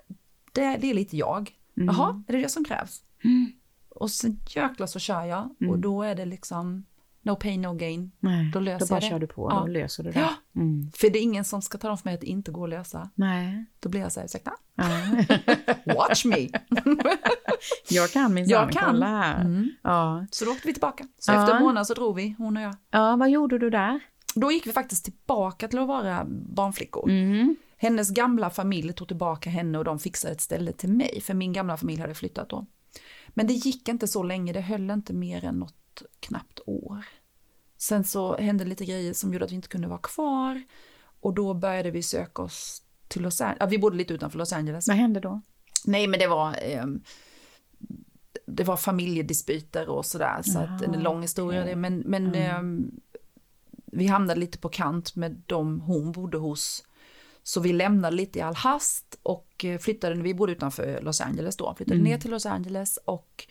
[0.53, 1.51] det, det är lite jag.
[1.75, 3.03] Jaha, är det det som krävs?
[3.25, 3.53] Mm.
[3.89, 6.85] Och sen jäklar så kör jag och då är det liksom
[7.33, 8.11] no pain no gain.
[8.21, 9.09] Nej, Då löser då bara jag det.
[9.09, 9.61] kör du på, Ja.
[9.61, 10.21] då löser du det.
[10.21, 10.31] Ja.
[10.57, 10.91] Mm.
[10.97, 12.71] För det är ingen som ska tala om för mig att det inte går att
[12.71, 13.11] lösa.
[13.15, 13.65] Nej.
[13.81, 14.53] Då blir jag så här, ursäkta?
[14.75, 14.85] Ja.
[15.95, 16.49] Watch me!
[17.91, 18.85] jag kan minsann, Jag kan.
[18.93, 19.41] kolla här.
[19.41, 19.71] Mm.
[19.83, 20.27] Ja.
[20.31, 21.09] Så då åkte vi tillbaka.
[21.19, 21.43] Så Ja.
[21.43, 22.75] efter en månad så drog vi, hon och jag.
[22.91, 24.01] ja, vad gjorde du där?
[24.35, 27.11] Då gick vi faktiskt tillbaka till att vara barnflickor.
[27.11, 27.57] Mm.
[27.77, 31.53] Hennes gamla familj tog tillbaka henne och de fixade ett ställe till mig, för min
[31.53, 32.67] gamla familj hade flyttat då.
[33.29, 37.05] Men det gick inte så länge, det höll inte mer än något knappt år.
[37.79, 40.63] Sen så hände lite grejer som gjorde att vi inte kunde vara kvar
[41.21, 43.61] och då började vi söka oss till Los Angeles.
[43.61, 44.89] Ja, vi bodde lite utanför Los Angeles.
[44.89, 45.41] Vad hände då?
[45.85, 46.87] Nej, men det var, eh,
[48.47, 52.85] det var familjedispyter och sådär, så att en lång historia det, men, men mm.
[52.85, 52.91] eh,
[53.87, 56.85] vi hamnade lite på kant med dem hon bodde hos.
[57.43, 61.57] Så vi lämnade lite i all hast och eh, flyttade, vi bodde utanför Los Angeles
[61.57, 62.11] då, flyttade mm.
[62.11, 63.47] ner till Los Angeles och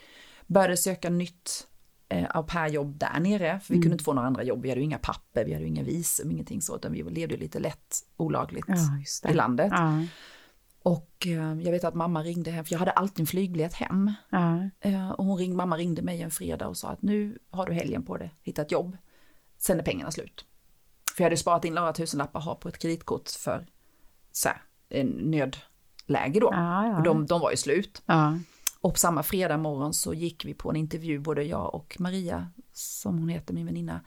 [0.47, 1.67] började söka nytt
[2.10, 3.60] eh, au pair-jobb där nere.
[3.60, 3.82] För vi mm.
[3.82, 5.84] kunde inte få några andra jobb, vi hade ju inga papper, vi hade ju inga
[5.84, 8.65] visum, ingenting så, utan vi levde lite lätt olagligt
[9.24, 9.72] ja, i landet.
[9.72, 10.06] Ja.
[10.84, 14.13] Och eh, jag vet att mamma ringde hem, för jag hade alltid en flygbiljett hem.
[14.30, 14.70] Ja.
[14.80, 17.74] Eh, och hon ring, mamma ringde mig en fredag och sa att nu har du
[17.74, 18.98] helgen på dig, hitta ett jobb.
[19.58, 20.46] Sen är pengarna slut.
[21.15, 23.67] För jag hade sparat in några tusenlappar ha på ett kreditkort för
[24.32, 26.48] så här, en nödläge då.
[26.98, 28.02] Och de, de var ju slut.
[28.88, 33.19] Och samma fredag morgon så gick vi på en intervju, både jag och Maria, som
[33.19, 34.02] hon heter, min väninna,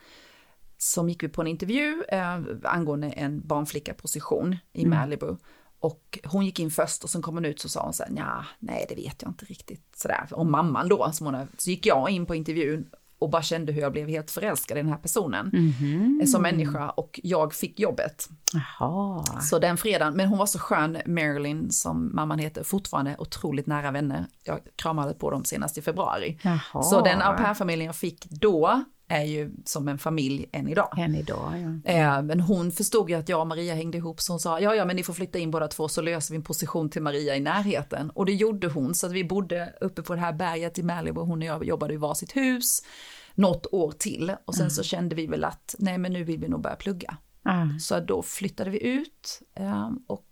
[0.78, 4.98] som gick vi på en intervju eh, angående en barnflicka-position i mm.
[4.98, 5.36] Malibu.
[5.80, 8.46] Och hon gick in först och sen kom hon ut så sa hon så här,
[8.58, 9.96] nej det vet jag inte riktigt.
[9.96, 10.28] Sådär.
[10.30, 13.82] Och mamman då, som hon, så gick jag in på intervjun och bara kände hur
[13.82, 16.26] jag blev helt förälskad i den här personen mm -hmm.
[16.26, 18.28] som människa och jag fick jobbet.
[18.54, 19.24] Aha.
[19.40, 23.90] Så den fredagen, men hon var så skön, Marilyn som mamman heter, fortfarande otroligt nära
[23.90, 24.26] vänner.
[24.44, 26.38] Jag kramade på dem senast i februari.
[26.44, 26.82] Aha.
[26.82, 30.98] Så den au pair-familjen jag fick då är ju som en familj än idag.
[30.98, 31.90] Än idag, ja.
[31.92, 34.74] Eh, men hon förstod ju att jag och Maria hängde ihop så hon sa, ja
[34.74, 37.36] ja men ni får flytta in båda två så löser vi en position till Maria
[37.36, 38.10] i närheten.
[38.10, 41.20] Och det gjorde hon, så att vi bodde uppe på det här berget i Malibu,
[41.20, 42.82] hon och jag jobbade i varsitt hus
[43.34, 44.34] något år till.
[44.44, 44.70] Och sen mm.
[44.70, 47.16] så kände vi väl att, nej men nu vill vi nog börja plugga.
[47.48, 47.80] Mm.
[47.80, 50.26] Så då flyttade vi ut eh, och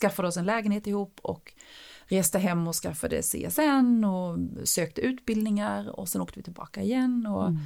[0.00, 1.52] skaffade oss en lägenhet ihop och
[2.06, 7.26] reste hem och skaffade CSN och sökte utbildningar och sen åkte vi tillbaka igen.
[7.26, 7.60] Och, mm.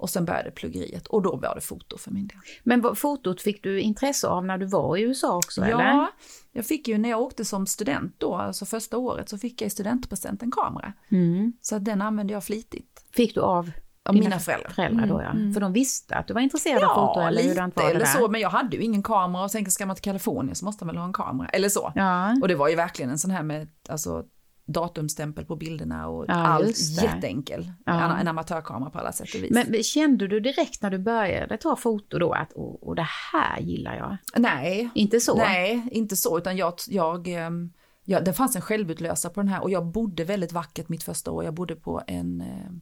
[0.00, 2.38] Och sen började pluggeriet och då var det foto för min del.
[2.62, 5.60] Men fotot fick du intresse av när du var i USA också?
[5.60, 6.06] Ja, eller?
[6.52, 9.66] jag fick ju när jag åkte som student då, alltså första året, så fick jag
[9.66, 10.92] i studentpresent en kamera.
[11.10, 11.52] Mm.
[11.60, 13.04] Så den använde jag flitigt.
[13.12, 13.70] Fick du av?
[14.02, 14.70] Av mina föräldrar.
[14.70, 15.30] föräldrar då, ja.
[15.30, 15.54] Mm.
[15.54, 17.20] För de visste att du var intresserad ja, av foto?
[17.20, 19.86] Eller lite var det eller så, men jag hade ju ingen kamera och sen ska
[19.86, 21.92] man till Kalifornien så måste man väl ha en kamera, eller så.
[21.94, 22.36] Ja.
[22.42, 24.24] Och det var ju verkligen en sån här med, alltså
[24.72, 27.72] datumstämpel på bilderna och ja, allt jätteenkel.
[27.86, 28.18] Ja.
[28.18, 29.50] En amatörkamera på alla sätt och vis.
[29.50, 33.60] Men kände du direkt när du började ta foto då att och, och det här
[33.60, 34.16] gillar jag?
[34.36, 34.90] Nej.
[34.94, 35.36] Inte så?
[35.36, 37.72] Nej, inte så utan jag, jag ehm,
[38.04, 41.30] ja, det fanns en självutlösare på den här och jag bodde väldigt vackert mitt första
[41.30, 41.44] år.
[41.44, 42.80] Jag bodde på en ehm,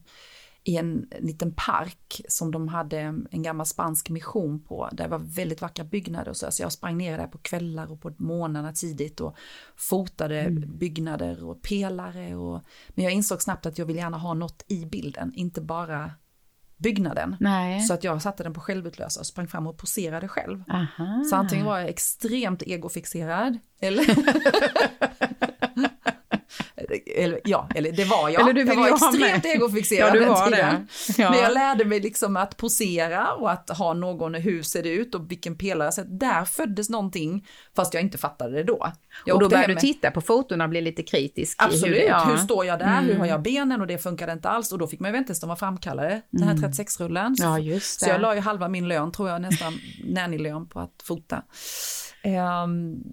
[0.63, 2.99] i en liten park som de hade
[3.31, 4.89] en gammal spansk mission på.
[4.91, 6.51] Där det var väldigt vackra byggnader och så.
[6.51, 9.35] Så jag sprang ner där på kvällar och på morgnarna tidigt och
[9.75, 10.77] fotade mm.
[10.77, 12.35] byggnader och pelare.
[12.35, 16.11] Och, men jag insåg snabbt att jag vill gärna ha något i bilden, inte bara
[16.77, 17.35] byggnaden.
[17.39, 17.81] Nej.
[17.81, 20.63] Så att jag satte den på självutlösare och sprang fram och poserade själv.
[20.69, 21.23] Aha.
[21.29, 24.05] Så antingen var jag extremt egofixerad eller
[27.15, 28.41] eller, ja, eller det var jag.
[28.41, 30.87] Eller du jag var extremt egofixerad ja, den tiden.
[31.17, 31.29] Ja.
[31.29, 35.15] Men jag lärde mig liksom att posera och att ha någon, hur ser det ut
[35.15, 35.91] och vilken pelare.
[35.91, 38.91] Så där föddes någonting, fast jag inte fattade det då.
[39.25, 41.63] Jag och då började du titta på fotona och bli lite kritisk.
[41.63, 42.25] Absolut, hur, ja.
[42.29, 43.05] hur står jag där, mm.
[43.05, 44.71] hur har jag benen och det funkade inte alls.
[44.71, 47.25] Och då fick man ju vänta tills de var framkallade, den här 36-rullen.
[47.25, 47.35] Mm.
[47.37, 48.05] Ja, just det.
[48.05, 49.73] Så jag la ju halva min lön, tror jag, nästan
[50.03, 51.43] nanny-lön på att fota.
[52.23, 53.03] Um,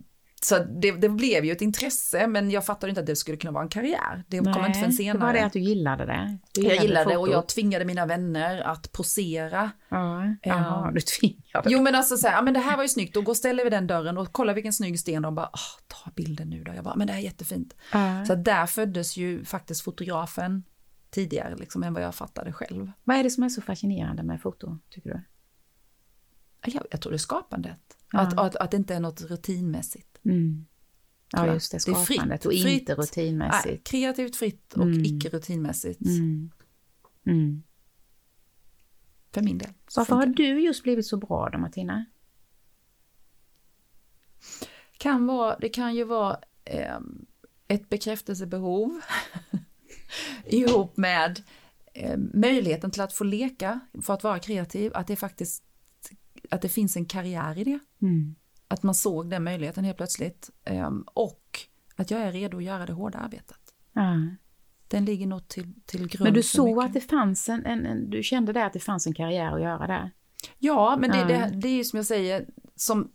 [0.43, 3.53] så det, det, blev ju ett intresse, men jag fattade inte att det skulle kunna
[3.53, 4.25] vara en karriär.
[4.29, 5.19] Det Nej, kom inte förrän senare.
[5.19, 6.39] Det var det att du gillade det?
[6.53, 9.71] Du gillade jag gillade det och jag tvingade mina vänner att posera.
[9.89, 11.67] Ja, jaha, du tvingade?
[11.67, 13.37] Jo men alltså så här, ja, men det här var ju snyggt, och gå och
[13.37, 15.23] ställer vi den dörren och kolla vilken snygg sten.
[15.23, 15.51] De bara,
[15.87, 16.75] ta bilden nu då.
[16.75, 17.77] Jag bara, men det här är jättefint.
[17.93, 18.25] Ja.
[18.25, 20.65] Så där föddes ju faktiskt fotografen
[21.11, 22.93] tidigare liksom, än vad jag fattade själv.
[23.05, 25.21] Vad är det som är så fascinerande med foto, tycker du?
[26.73, 27.81] Jag, jag tror det är skapandet.
[28.13, 28.21] Ja.
[28.21, 30.16] Att, att, att det inte är något rutinmässigt.
[30.27, 30.67] Mm.
[31.33, 33.67] Ja, just det, skapandet det är fritt, och inte rutinmässigt.
[33.67, 35.05] Nej, kreativt fritt och mm.
[35.05, 36.07] icke rutinmässigt.
[36.07, 36.51] Mm.
[37.27, 37.63] Mm.
[39.33, 39.71] För min del.
[39.97, 42.05] Varför har du just blivit så bra då, Martina?
[44.99, 46.99] Kan vara, det kan ju vara eh,
[47.69, 49.01] ett bekräftelsebehov
[50.47, 51.43] ihop med
[51.93, 55.63] eh, möjligheten till att få leka, för att vara kreativ, att det faktiskt
[56.51, 57.79] att det finns en karriär i det.
[58.03, 58.35] Mm.
[58.69, 60.51] Att man såg den möjligheten helt plötsligt.
[60.71, 61.61] Um, och
[61.97, 63.59] att jag är redo att göra det hårda arbetet.
[63.97, 64.37] Mm.
[64.89, 68.11] Den ligger nog till, till grund Men du såg att det fanns en, en, en,
[68.11, 70.11] du kände där att det fanns en karriär att göra där?
[70.59, 71.29] Ja, men det, mm.
[71.29, 73.13] det, det är ju som jag säger, som,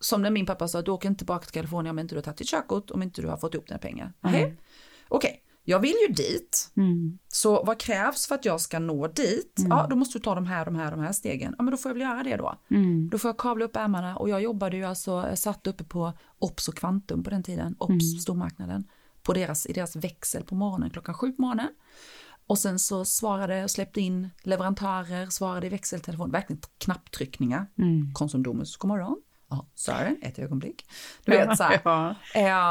[0.00, 2.22] som när min pappa sa, du åker inte tillbaka till Kalifornien om inte du har
[2.22, 4.12] tagit ditt körkort, om inte du har fått ihop dina pengar.
[4.22, 4.34] Mm.
[4.34, 4.56] Okej,
[5.08, 6.72] okay jag vill ju dit.
[6.76, 7.18] Mm.
[7.28, 9.58] Så vad krävs för att jag ska nå dit?
[9.58, 9.70] Mm.
[9.70, 11.54] Ja, då måste du ta de här, de här, de här stegen.
[11.58, 12.58] Ja, men då får jag väl göra det då.
[12.70, 13.08] Mm.
[13.08, 16.12] Då får jag kavla upp ärmarna och jag jobbade ju alltså, jag satt uppe på
[16.38, 18.00] Ops och Kvantum på den tiden, Ops, mm.
[18.00, 18.84] stormarknaden.
[19.22, 21.68] på deras, i deras växel på morgonen klockan sju på morgonen.
[22.46, 27.66] Och sen så svarade och släppte in leverantörer, svarade i växeltelefon, verkligen knapptryckningar.
[27.78, 28.14] Mm.
[28.14, 29.16] Konsumdomus, god morgon.
[29.50, 30.86] Ja, sorry, ett ögonblick.
[31.24, 32.14] Du vet så ja.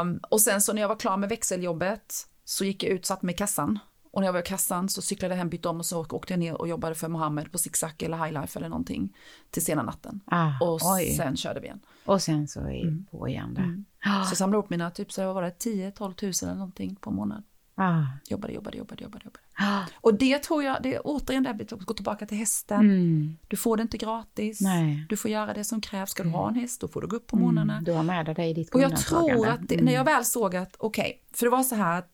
[0.02, 3.22] um, och sen så när jag var klar med växeljobbet så gick jag ut, satt
[3.22, 3.80] mig i kassan.
[4.12, 6.34] Och när jag var i kassan så cyklade jag hem, bytte om och så åkte
[6.34, 9.16] jag ner och jobbade för Mohammed på Zigzag eller High Life eller någonting
[9.50, 10.22] till sena natten.
[10.26, 11.16] Ah, och oj.
[11.18, 11.80] sen körde vi igen.
[12.06, 13.06] Och sen så är mm.
[13.12, 13.64] på igen där.
[13.64, 13.86] Mm.
[14.04, 17.44] Så jag samlade upp mina, typ så var det, 10-12 tusen eller någonting på månad.
[17.76, 18.04] Ah.
[18.30, 19.26] Jobbade, jobbade, jobbade, jobbade.
[19.26, 19.44] jobbade.
[19.54, 19.86] Ah.
[19.96, 22.80] Och det tror jag, det är återigen det att gå tillbaka till hästen.
[22.80, 23.38] Mm.
[23.48, 24.62] Du får det inte gratis.
[24.62, 25.06] Nej.
[25.10, 26.10] Du får göra det som krävs.
[26.10, 27.74] Ska du ha en häst, då får du gå upp på morgnarna.
[27.74, 27.84] Mm.
[27.84, 30.76] Du har med dig ditt Och jag tror att det, när jag väl såg att,
[30.80, 32.13] okej, okay, för det var så här att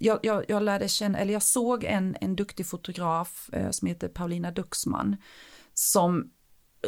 [0.00, 4.08] jag, jag, jag, lärde känna, eller jag såg en, en duktig fotograf eh, som heter
[4.08, 5.16] Paulina Duxman
[5.74, 6.30] som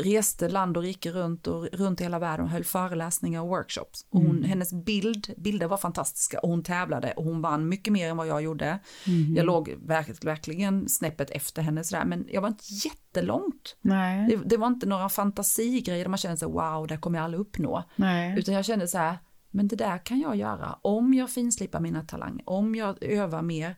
[0.04, 4.06] reste land och rike runt och runt i hela världen och höll föreläsningar och workshops.
[4.10, 4.44] Och hon, mm.
[4.44, 8.26] Hennes bild, bilder var fantastiska och hon tävlade och hon vann mycket mer än vad
[8.26, 8.78] jag gjorde.
[9.06, 9.36] Mm.
[9.36, 13.76] Jag låg verk, verkligen snäppet efter henne sådär men jag var inte jättelångt.
[13.80, 14.28] Nej.
[14.28, 17.40] Det, det var inte några fantasigrejer där man kände sig wow, det kommer jag aldrig
[17.40, 17.84] uppnå.
[17.96, 18.38] Nej.
[18.38, 19.18] Utan jag kände så här,
[19.56, 23.76] men det där kan jag göra om jag finslipar mina talanger, om jag övar mer.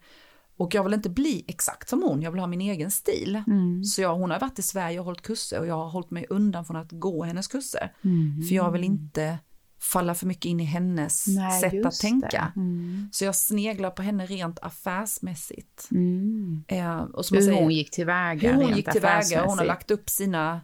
[0.57, 3.43] Och jag vill inte bli exakt som hon, jag vill ha min egen stil.
[3.47, 3.85] Mm.
[3.85, 6.27] Så jag, hon har varit i Sverige och hållit kurser och jag har hållit mig
[6.31, 7.93] undan från att gå hennes kurser.
[8.05, 8.43] Mm.
[8.43, 9.39] För jag vill inte
[9.81, 12.53] falla för mycket in i hennes Nej, sätt att tänka.
[12.57, 13.09] Mm.
[13.13, 15.89] Så jag sneglar på henne rent affärsmässigt.
[15.91, 16.65] Mm.
[16.69, 18.53] Eh, och som hur säger, hon gick tillväga.
[18.53, 20.61] Hur hon gick tillväga, hon har lagt upp sina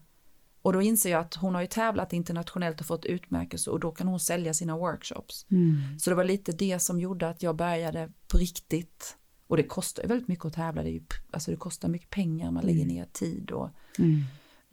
[0.64, 3.90] och då inser jag att hon har ju tävlat internationellt och fått utmärkelse och då
[3.90, 5.46] kan hon sälja sina workshops.
[5.50, 5.98] Mm.
[5.98, 9.16] Så det var lite det som gjorde att jag började på riktigt.
[9.46, 12.10] Och det kostar ju väldigt mycket att tävla, det, är ju, alltså det kostar mycket
[12.10, 12.94] pengar, man lägger mm.
[12.94, 14.22] ner tid och mm.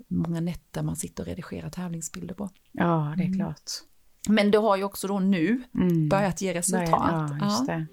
[0.08, 2.50] många nätter man sitter och redigerar tävlingsbilder på.
[2.72, 3.40] Ja, det är mm.
[3.40, 3.72] klart.
[4.30, 6.10] Men det har ju också då nu mm.
[6.10, 7.32] börjat ge resultat.
[7.42, 7.86] Ja,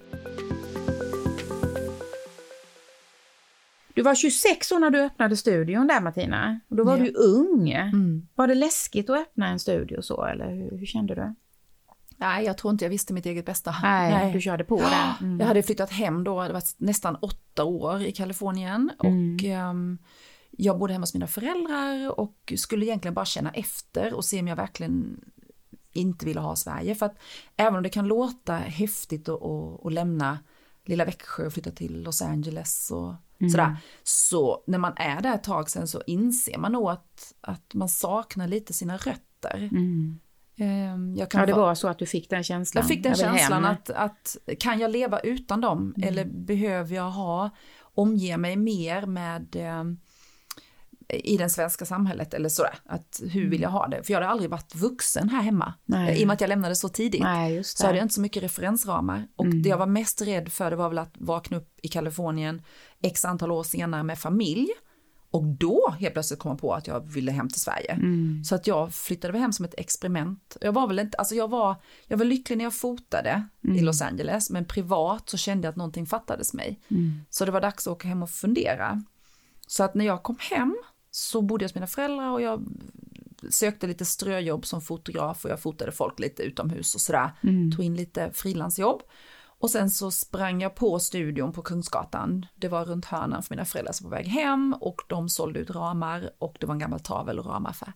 [3.99, 6.59] Du var 26 år när du öppnade studion där Martina.
[6.69, 7.03] Och då var ja.
[7.03, 7.71] du ung.
[7.71, 8.27] Mm.
[8.35, 11.35] Var det läskigt att öppna en studio så eller hur, hur, kände du?
[12.17, 13.75] Nej, jag tror inte jag visste mitt eget bästa.
[13.81, 14.33] Nej, Nej.
[14.33, 15.25] du körde på det.
[15.25, 15.39] Mm.
[15.39, 18.91] Jag hade flyttat hem då, det var nästan åtta år i Kalifornien.
[19.03, 19.35] Mm.
[19.35, 19.97] Och um,
[20.51, 24.47] jag bodde hemma hos mina föräldrar och skulle egentligen bara känna efter och se om
[24.47, 25.21] jag verkligen
[25.93, 26.95] inte ville ha Sverige.
[26.95, 27.17] För att
[27.57, 30.39] även om det kan låta häftigt att lämna
[30.89, 33.49] lilla Växjö och flytta till Los Angeles och Mm.
[33.49, 33.77] Sådär.
[34.03, 37.89] Så när man är där ett tag sen så inser man nog att, att man
[37.89, 39.69] saknar lite sina rötter.
[39.71, 40.19] Mm.
[40.57, 42.81] Ehm, jag kan ja, det var så att du fick den känslan?
[42.81, 46.09] Jag fick den känslan att, att kan jag leva utan dem mm.
[46.09, 47.49] eller behöver jag ha,
[47.81, 49.99] omge mig mer med um,
[51.09, 52.75] i det svenska samhället eller sådär.
[52.85, 54.03] Att hur vill jag ha det?
[54.03, 55.73] För jag hade aldrig varit vuxen här hemma.
[55.85, 56.19] Nej.
[56.19, 57.21] I och med att jag lämnade så tidigt.
[57.21, 59.27] Nej, så hade jag inte så mycket referensramar.
[59.35, 59.61] Och mm.
[59.61, 62.61] det jag var mest rädd för det var väl att vakna upp i Kalifornien
[63.01, 64.67] x antal år senare med familj.
[65.31, 67.91] Och då helt plötsligt kom jag på att jag ville hem till Sverige.
[67.91, 68.43] Mm.
[68.43, 70.57] Så att jag flyttade hem som ett experiment.
[70.61, 71.75] Jag var väl inte, alltså jag var,
[72.07, 73.77] jag var lycklig när jag fotade mm.
[73.77, 76.79] i Los Angeles, men privat så kände jag att någonting fattades mig.
[76.91, 77.21] Mm.
[77.29, 79.03] Så det var dags att åka hem och fundera.
[79.67, 80.77] Så att när jag kom hem
[81.11, 82.65] så bodde jag hos mina föräldrar och jag
[83.49, 87.31] sökte lite ströjobb som fotograf och jag fotade folk lite utomhus och sådär.
[87.43, 87.71] Mm.
[87.71, 89.01] Tog in lite frilansjobb.
[89.59, 92.45] Och sen så sprang jag på studion på Kungsgatan.
[92.55, 95.59] Det var runt hörnan för mina föräldrar som var på väg hem och de sålde
[95.59, 97.93] ut ramar och det var en gammal tavel och ramaffär.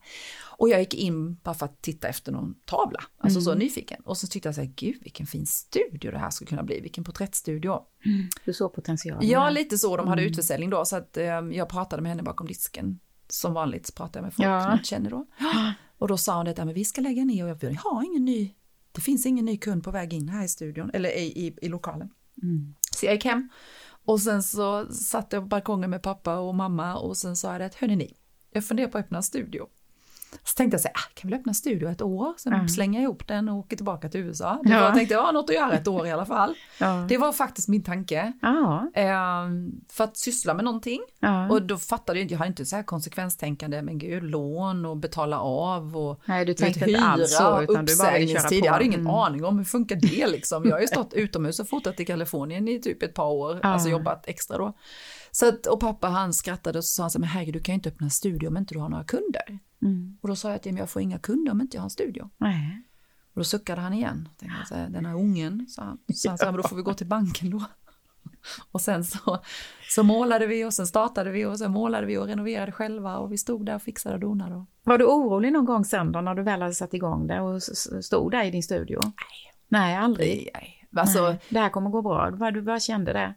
[0.58, 3.46] Och jag gick in bara för att titta efter någon tavla, alltså mm.
[3.46, 4.02] så nyfiken.
[4.06, 6.80] Och så tyckte jag så här, gud vilken fin studio det här skulle kunna bli,
[6.82, 7.80] vilken porträttstudio.
[8.06, 8.28] Mm.
[8.46, 9.20] Du såg potential.
[9.22, 9.98] Ja, lite så.
[9.98, 10.32] De hade mm.
[10.32, 13.00] utförsäljning då så att eh, jag pratade med henne bakom disken.
[13.28, 14.62] Som vanligt pratar jag med folk ja.
[14.62, 15.26] som jag känner då.
[15.98, 18.26] Och då sa hon det, men vi ska lägga ner och jag vill ha ingen
[18.26, 18.54] ny
[18.94, 21.70] det finns ingen ny kund på väg in här i studion, eller i, i, i
[21.70, 22.10] lokalen.
[22.44, 22.76] Mm.
[22.92, 23.50] Så jag gick hem
[24.06, 27.62] och sen så satt jag på balkongen med pappa och mamma och sen sa jag
[27.62, 28.18] att hörni ni,
[28.52, 29.68] jag funderar på att öppna en studio.
[30.44, 32.68] Så tänkte jag så här, ah, kan vi öppna studio ett år, sen mm.
[32.68, 34.60] slänga ihop den och åka tillbaka till USA.
[34.64, 34.72] ja.
[34.72, 36.56] Jag tänkte, jag har något att göra ett år i alla fall.
[36.78, 37.06] Ja.
[37.10, 38.34] Det var faktiskt min tanke.
[38.94, 39.06] Eh,
[39.92, 41.00] för att syssla med någonting.
[41.20, 41.50] Ja.
[41.50, 44.98] Och då fattade jag inte, jag hade inte så här konsekvenstänkande, men gud, lån och
[44.98, 49.00] betala av och Nej, du tänkte inte alls så, utan du bara Jag hade ingen
[49.00, 49.14] mm.
[49.14, 50.66] aning om hur funkar det liksom.
[50.66, 53.90] Jag har ju stått utomhus och fotat i Kalifornien i typ ett par år, alltså
[53.90, 54.74] jobbat extra då.
[55.36, 57.74] Så att, och pappa han skrattade och så sa han så men herregud du kan
[57.74, 59.60] ju inte öppna en studio om inte du har några kunder.
[59.82, 60.18] Mm.
[60.22, 62.30] Och då sa jag honom, jag får inga kunder om inte jag har en studio.
[62.38, 62.84] Nej.
[63.34, 64.30] Och då suckade han igen.
[64.38, 65.98] Tänkte så här, den här ungen, sa han.
[66.14, 67.64] Så han sa, men då får vi gå till banken då.
[68.72, 69.40] Och sen så,
[69.90, 73.32] så målade vi och sen startade vi och sen målade vi och renoverade själva och
[73.32, 74.66] vi stod där och fixade och donade.
[74.84, 77.62] Var du orolig någon gång sen då när du väl hade satt igång det och
[78.04, 79.00] stod där i din studio?
[79.04, 79.54] Nej.
[79.68, 80.50] Nej, aldrig?
[80.54, 82.32] Nej, Alltså, Nej, det här kommer gå bra.
[82.32, 83.34] Du bara, du bara kände det.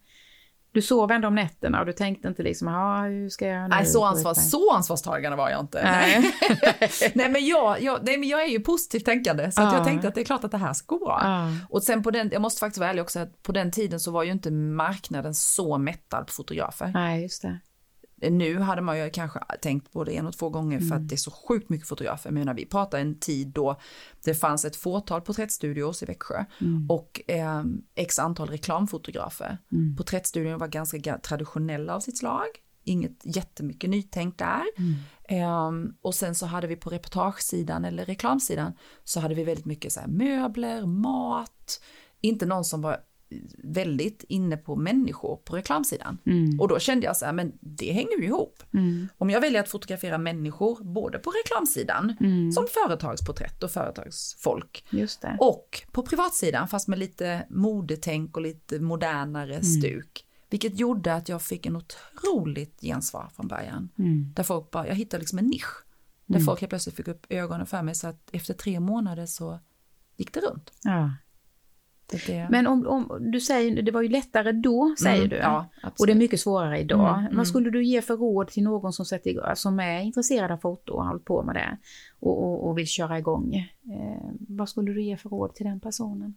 [0.77, 3.69] Du sov ändå om nätterna och du tänkte inte liksom, ja hur ska jag nu?
[3.69, 5.83] Nej, så, gå ansvar, ut med?" så ansvarstagande var jag inte.
[5.85, 6.33] Nej.
[7.15, 9.75] nej, men jag, jag, nej, men jag är ju positivt tänkande, så Ja.
[9.75, 11.21] jag tänkte att det är klart att det här ska gå bra.
[11.25, 11.49] Ja.
[11.71, 14.11] Och sen på den, jag måste faktiskt vara ärlig också, att på den tiden så
[14.11, 16.91] var ju inte marknaden så mättad på fotografer.
[16.95, 17.59] Nej, just det.
[18.23, 21.17] Nu hade man ju kanske tänkt både en och två gånger för att det är
[21.17, 22.31] så sjukt mycket fotografer.
[22.31, 23.81] Men när vi pratar en tid då
[24.25, 26.45] det fanns ett fåtal porträttstudios i Växjö
[26.89, 27.63] och eh,
[27.95, 29.59] x antal reklamfotografer.
[29.97, 32.47] Porträttstudion var ganska ga- traditionella av sitt slag.
[32.85, 34.63] Inget jättemycket nytänk där.
[35.29, 38.73] Ehm, och sen så hade vi på reportagesidan eller reklamsidan
[39.05, 41.81] så hade vi väldigt mycket så här möbler, mat,
[42.21, 42.97] inte någon som var
[43.59, 46.19] väldigt inne på människor på reklamsidan.
[46.61, 48.63] Och då kände jag så här, men det hänger ju ihop.
[49.19, 52.17] Om jag väljer att fotografera människor både på reklamsidan
[52.55, 54.85] som företagsporträtt och företagsfolk
[55.41, 60.23] och på privatsidan fast med lite modetänk och lite modernare stuk.
[60.51, 63.89] Vilket gjorde att jag fick en otroligt gensvar från början.
[64.35, 65.85] Där folk bara, jag hittade liksom en nisch.
[66.27, 69.61] Där folk helt plötsligt fick upp ögonen för mig så att efter tre månader så
[70.17, 70.73] gick det runt.
[70.83, 71.11] Ja.
[72.11, 75.37] Det, Men om, om du säger, det var ju lättare då, säger Mm, du.
[75.37, 75.67] ja,
[75.99, 77.09] och det är mycket svårare idag.
[77.15, 77.37] Mm, mm.
[77.37, 80.93] Vad skulle du ge för råd till någon som, sätter, som är intresserad av foto
[80.93, 81.79] och har hållit på med det
[82.21, 83.55] och, och, och vill köra igång?
[83.55, 86.35] Eh, vad skulle du ge för råd till den personen?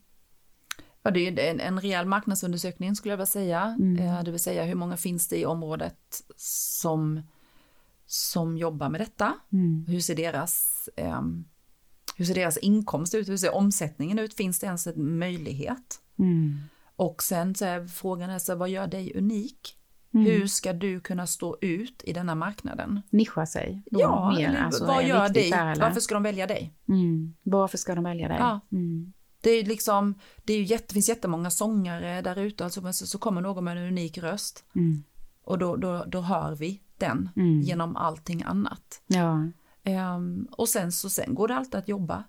[1.04, 3.78] Ja, det är en, en rejäl marknadsundersökning skulle jag vilja säga.
[4.00, 7.22] Eh, Det vill säga hur många finns det i området som,
[8.06, 9.34] som jobbar med detta?
[9.88, 11.46] Hur ser deras, ehm,
[12.20, 13.30] hur ser deras inkomst ut?
[13.30, 14.34] Hur ser omsättningen ut?
[14.34, 16.02] Finns det ens en möjlighet?
[16.96, 19.76] Och sen så är frågan är så, vad gör dig unik?
[20.12, 23.02] Hur ska du kunna stå ut i denna marknaden?
[23.10, 23.84] Nischa sig?
[23.92, 25.52] då Ja, mer, alltså, vad gör dig?
[25.80, 26.74] Varför ska de välja dig?
[26.90, 27.34] Mm.
[27.44, 28.38] Varför ska de välja dig?
[28.40, 28.60] Ja.
[28.72, 29.14] Mm.
[29.42, 33.42] Det är liksom, det är jätte, finns jättemånga sångare där ute, alltså, så, så kommer
[33.42, 34.64] någon med en unik röst.
[34.76, 35.04] Mm.
[35.44, 37.62] Och då, då, då hör vi den Mm.
[37.62, 39.02] genom allting annat.
[39.08, 39.48] Ja,
[39.90, 42.24] Ehm, och sen så sen går det alltid att jobba.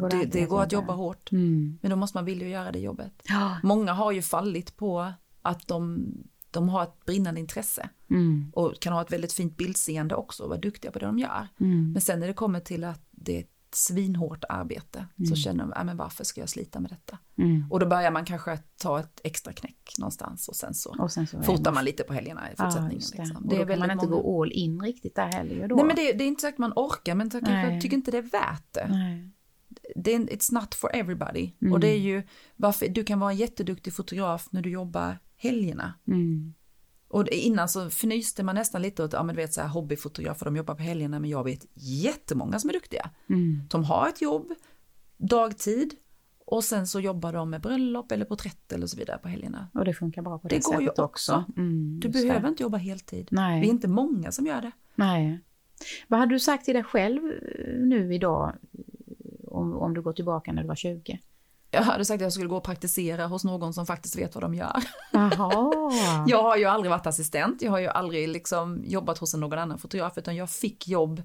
[0.00, 1.32] går det, Det, det går att jobba hårt.
[1.32, 1.78] Mm.
[1.82, 3.12] Men då måste man vilja göra det jobbet.
[3.28, 3.56] Ja.
[3.62, 6.06] Många har ju fallit på att de,
[6.50, 7.88] de har ett brinnande intresse.
[8.10, 8.52] Mm.
[8.54, 11.48] Och kan ha ett väldigt fint bildseende också och vara duktiga på det de gör.
[11.60, 11.92] Mm.
[11.92, 15.84] Men sen när det kommer till att det är ett svinhårt arbete så känner "Äh,
[15.84, 17.18] men varför ska jag slita med detta?
[17.38, 17.64] Mm.
[17.70, 21.26] Och då börjar man kanske ta ett extra knäck någonstans och sen så Och sen
[21.26, 22.94] så är fotar man lite på helgerna i Ja, fortsättningen.
[22.94, 23.18] just det.
[23.22, 23.44] liksom.
[23.44, 25.76] Och då kan man inte många- gå all in riktigt där heller då.
[25.76, 28.18] Nej men det, det är inte säkert man orkar men jag kanske tycker inte det
[28.18, 28.86] är värt det.
[28.90, 29.30] Nej.
[29.96, 31.52] det är, it's not for everybody.
[31.62, 31.72] Mm.
[31.72, 32.22] Och det är ju
[32.56, 35.94] varför du kan vara en jätteduktig fotograf när du jobbar helgerna.
[36.08, 36.54] Mm.
[37.14, 40.44] Och innan så fnyste man nästan lite åt, ja men du vet så här hobbyfotografer,
[40.44, 43.10] de jobbar på helgerna, men jag vet jättemånga som är duktiga.
[43.30, 43.60] Mm.
[43.70, 44.52] De har ett jobb,
[45.16, 45.94] dagtid,
[46.46, 49.68] och sen så jobbar de med bröllop eller porträtt eller så vidare på helgerna.
[49.74, 51.44] Och det funkar bra på det, Det går ju sättet också.
[51.56, 52.48] Mm, Du behöver det.
[52.48, 53.28] inte jobba heltid.
[53.30, 53.60] Nej.
[53.60, 54.70] Vi är inte många som gör det.
[54.94, 55.40] Nej.
[56.08, 58.52] Vad hade du sagt till dig själv eh, nu idag
[59.46, 61.18] om, om du går tillbaka när du var 20?
[61.74, 64.44] Jag hade sagt att jag skulle gå och praktisera hos någon som faktiskt vet vad
[64.44, 64.82] de gör.
[66.26, 69.78] Jag har ju aldrig varit assistent, jag har ju aldrig liksom jobbat hos någon annan
[69.78, 71.22] fotograf, utan jag fick jobb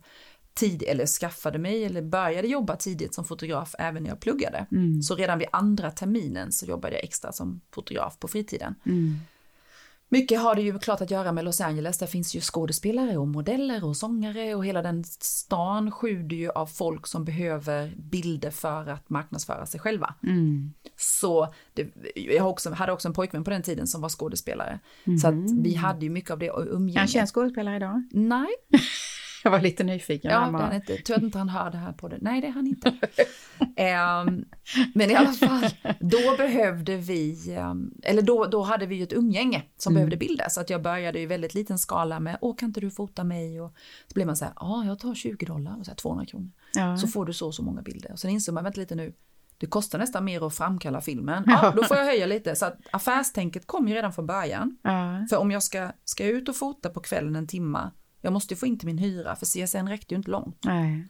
[0.53, 4.65] tid, eller skaffade mig, eller började jobba tidigt som fotograf även när jag pluggade.
[4.71, 5.01] Mm.
[5.01, 8.75] Så redan vid andra terminen så jobbade jag extra som fotograf på fritiden.
[8.85, 9.19] Mm.
[10.11, 13.27] Mycket har det ju klart att göra med Los Angeles, där finns ju skådespelare och
[13.27, 18.89] modeller och sångare och hela den stan sjuder ju av folk som behöver bilder för
[18.89, 20.13] att marknadsföra sig själva.
[20.23, 20.73] Mm.
[20.97, 24.79] Så det, jag också, hade också en pojkvän på den tiden som var skådespelare.
[25.21, 27.09] Så att vi hade ju mycket av det Är han umgänget.
[27.09, 28.03] känd skådespelare idag?
[28.11, 28.47] Nej,
[29.43, 30.31] Jag var lite nyfiken.
[30.31, 30.97] ja, det är inte.
[30.97, 32.17] Tur att inte han hör det här på det.
[32.21, 32.93] Nej, det är han inte.
[33.75, 34.45] Ehm,
[34.93, 35.65] men i alla fall,
[35.99, 40.45] då behövde vi, ehm, eller då, då hade vi ju ett umgänge som behövde bilder.
[40.49, 43.61] Så att jag började i väldigt liten skala med, åh kan inte du fota mig?
[43.61, 43.73] Och
[44.07, 46.51] så blev man så här, ja jag tar 20 dollar och så här 200 kronor.
[46.73, 46.97] Ja.
[46.97, 48.11] Så får du så och så många bilder.
[48.11, 49.13] Och sen insåg man, vänta lite nu,
[49.57, 51.43] det kostar nästan mer att framkalla filmen.
[51.47, 52.55] Ja, då får jag höja lite.
[52.55, 54.77] Så att affärstänket kom ju redan från början.
[54.81, 55.25] Ja.
[55.29, 58.65] För om jag ska, ska ut och fota på kvällen en timma, jag måste få
[58.65, 60.65] in till min hyra, för CSN räckte ju inte långt.
[60.65, 61.07] Nej.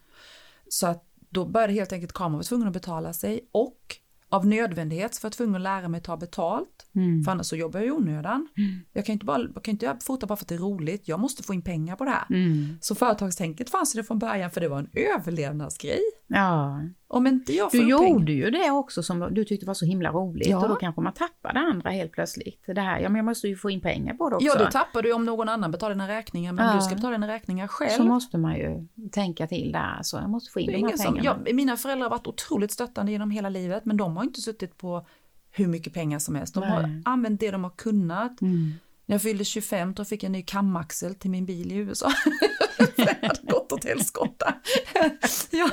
[0.69, 3.95] Så att då började helt enkelt kameran vara tvungen att betala sig och
[4.29, 6.87] av nödvändighet för att tvungen att lära mig ta betalt.
[6.95, 7.23] Mm.
[7.23, 8.47] För annars så jobbar jag i onödan.
[8.93, 11.19] Jag kan inte bara, jag kan inte fota bara för att det är roligt, jag
[11.19, 12.25] måste få in pengar på det här.
[12.29, 12.77] Mm.
[12.81, 16.01] Så företagstänket fanns det från början för det var en överlevnadsgrej.
[16.27, 16.81] Ja.
[17.11, 19.85] Om inte jag får Du pengar- gjorde ju det också som du tyckte var så
[19.85, 20.57] himla roligt Ja.
[20.63, 22.63] och då kanske man tappar det andra helt plötsligt.
[22.67, 24.47] Det här, ja men jag måste ju få in pengar på det också.
[24.47, 26.75] Ja, det tappar du om någon annan betalar dina räkningar, men Ja.
[26.75, 27.89] du ska betala dina räkningar själv.
[27.97, 29.99] så måste man ju tänka till där.
[30.01, 31.39] Så jag måste få in de här ingen som, pengarna.
[31.45, 34.77] ja, mina föräldrar har varit otroligt stöttande genom hela livet, men de har inte suttit
[34.77, 35.05] på
[35.51, 36.53] hur mycket pengar som helst.
[36.53, 37.01] De har Nej.
[37.05, 38.41] använt det de har kunnat.
[38.41, 38.71] Mm.
[39.05, 42.07] När jag fyllde 25 då fick jag en ny kamaxel till min bil i USA.
[42.95, 44.53] Jag hade gått åt helskotta.
[45.51, 45.69] ja,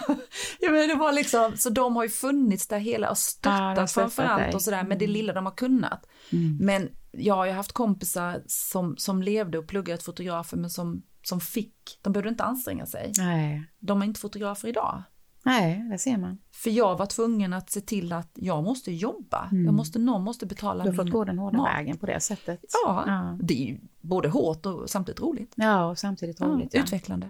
[0.61, 3.91] ja, men det var liksom, så de har ju funnits där hela och Ja, stöttat
[3.91, 6.07] stöttat framförallt och sådär med det lilla de har kunnat.
[6.33, 6.59] Mm.
[6.61, 11.41] Men ja, jag har haft kompisar som, som levde och pluggade fotografer men som, som
[11.41, 13.13] fick, de behövde inte anstränga sig.
[13.19, 13.71] Nej.
[13.79, 15.03] De är inte fotografer idag.
[15.47, 16.39] Nej, det ser man.
[16.53, 19.49] För jag var tvungen att se till att jag måste jobba.
[19.53, 21.67] Jag måste, någon måste betala Du har fått min gå den hårda mat.
[21.77, 22.61] vägen på det sättet.
[22.85, 23.39] Ja, Ja.
[23.43, 25.53] det är ju både hårt och samtidigt roligt.
[25.55, 26.69] Ja, och samtidigt roligt.
[26.75, 26.85] Ja, Ja.
[26.85, 27.29] utvecklande.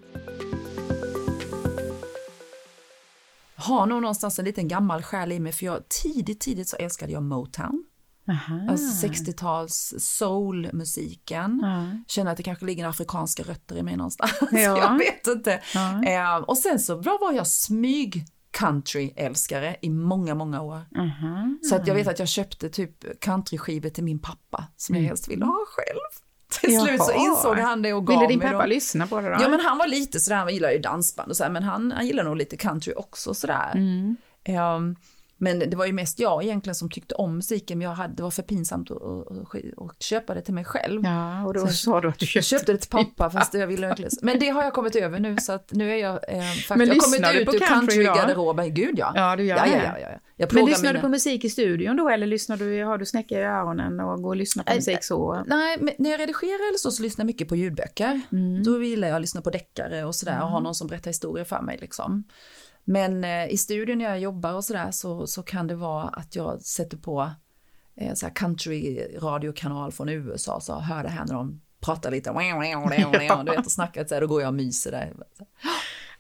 [3.57, 7.13] Har nog någonstans en liten gammal själ i mig för jag tidigt, tidigt så älskade
[7.13, 7.85] jag Motown.
[8.29, 8.61] Aha.
[8.71, 11.61] Alltså 60-tals soulmusiken.
[11.63, 12.03] Ja.
[12.07, 14.33] Känner att det kanske ligger afrikanska rötter i mig någonstans.
[14.53, 14.59] Ja.
[14.79, 15.61] jag vet inte.
[15.75, 16.05] Ja.
[16.05, 18.25] Eh, och sen så då var jag smyg
[18.59, 20.81] country-älskare i många, många år.
[20.99, 21.57] Aha.
[21.63, 25.29] Så att jag vet att jag köpte typ countryskivor till min pappa som jag helst
[25.29, 25.99] ville ha själv.
[26.61, 27.23] Till slut så Mm.
[27.25, 27.31] Jaha.
[27.37, 28.69] insåg han det och gav Ville din mig pappa dem.
[28.69, 29.37] lyssna på det då?
[29.43, 32.07] Ja men han var lite sådär, han gillar ju dansband och sådär, men han, han
[32.07, 33.73] gillar nog lite country också sådär.
[33.75, 34.17] Mm.
[34.45, 34.97] Ehm,
[35.39, 38.23] men det var ju mest jag egentligen som tyckte om musiken, men jag hade, det
[38.23, 41.03] var för pinsamt att, att, att, köpa det till mig själv.
[41.05, 42.49] Ja, och då sa du att du köpte.
[42.49, 44.11] köpte det till pappa fast jag ville verkligen.
[44.23, 46.81] Men det har jag kommit över nu så att nu är jag eh, faktiskt, Men
[46.81, 48.75] jag har lyssnar kommit du ut på ur countrygarderoben.
[48.75, 49.13] Gud ja.
[49.15, 50.19] Ja, du gör ja, ja, ja, ja.
[50.37, 53.07] Jag Men lyssnar du mina- på musik i studion då eller lyssnar du, har du
[53.07, 55.45] snäcka i öronen och går och lyssnar på Nej, musik så?
[55.47, 58.21] Nej, men när jag redigerar eller så, så lyssnar jag mycket på ljudböcker.
[58.33, 58.63] Mm.
[58.63, 61.45] Då gillar jag att lyssna på deckare och sådär och ha någon som berättar historier
[61.45, 62.25] för mig liksom.
[62.89, 66.37] Men eh, i studion när jag jobbar och sådär så, så kan det vara att
[66.37, 67.31] jag sätter på
[67.97, 72.31] eh, så här country radiokanal från USA så hör det här när de pratar lite,
[73.45, 75.13] du vet och snackar så här, då går jag och myser där.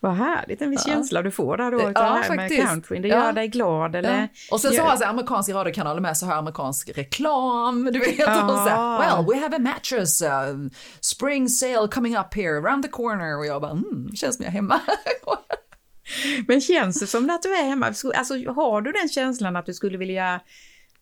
[0.00, 0.92] Vad härligt, en viss Ja.
[0.92, 2.60] känsla du får där då Ja, det här faktiskt.
[2.60, 3.02] med countryn.
[3.02, 3.24] Det Ja.
[3.24, 4.20] gör dig glad eller?
[4.20, 4.28] Ja.
[4.50, 7.84] Och sen så har jag så här amerikanska radiokanaler med, så har jag amerikansk reklam,
[7.84, 8.18] du vet.
[8.18, 8.44] Ja.
[8.52, 10.28] Och så här, well, we have a mattress, uh,
[11.00, 13.38] spring sale coming up here, around the corner.
[13.38, 14.80] Och jag bara, mm, känns som jag är hemma.
[16.48, 17.86] Men känns det som att du är hemma?
[17.86, 20.40] Alltså har du den känslan att du skulle vilja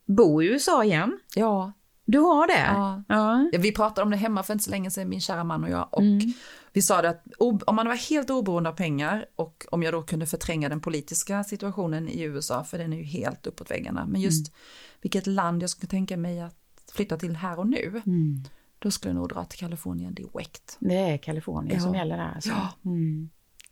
[0.06, 1.18] bo i USA igen?
[1.34, 1.72] ja,
[2.04, 2.66] Du har det?
[2.74, 3.02] Ja.
[3.08, 3.50] ja.
[3.58, 5.88] vi pratade om det hemma för inte så länge sedan, min kära man och jag.
[5.90, 6.32] Och Mm.
[6.72, 7.24] vi sa det att
[7.66, 11.44] om man var helt oberoende av pengar och om jag då kunde förtränga den politiska
[11.44, 14.58] situationen i USA, för den är ju helt uppåt väggarna, men just Mm.
[15.02, 16.56] vilket land jag skulle tänka mig att
[16.92, 18.42] flytta till här och nu, Mm.
[18.78, 20.76] då skulle jag nog dra till Kalifornien direkt.
[20.80, 21.98] Det är Kalifornien som Ja.
[22.00, 22.50] gäller där alltså.
[22.50, 22.68] Ja.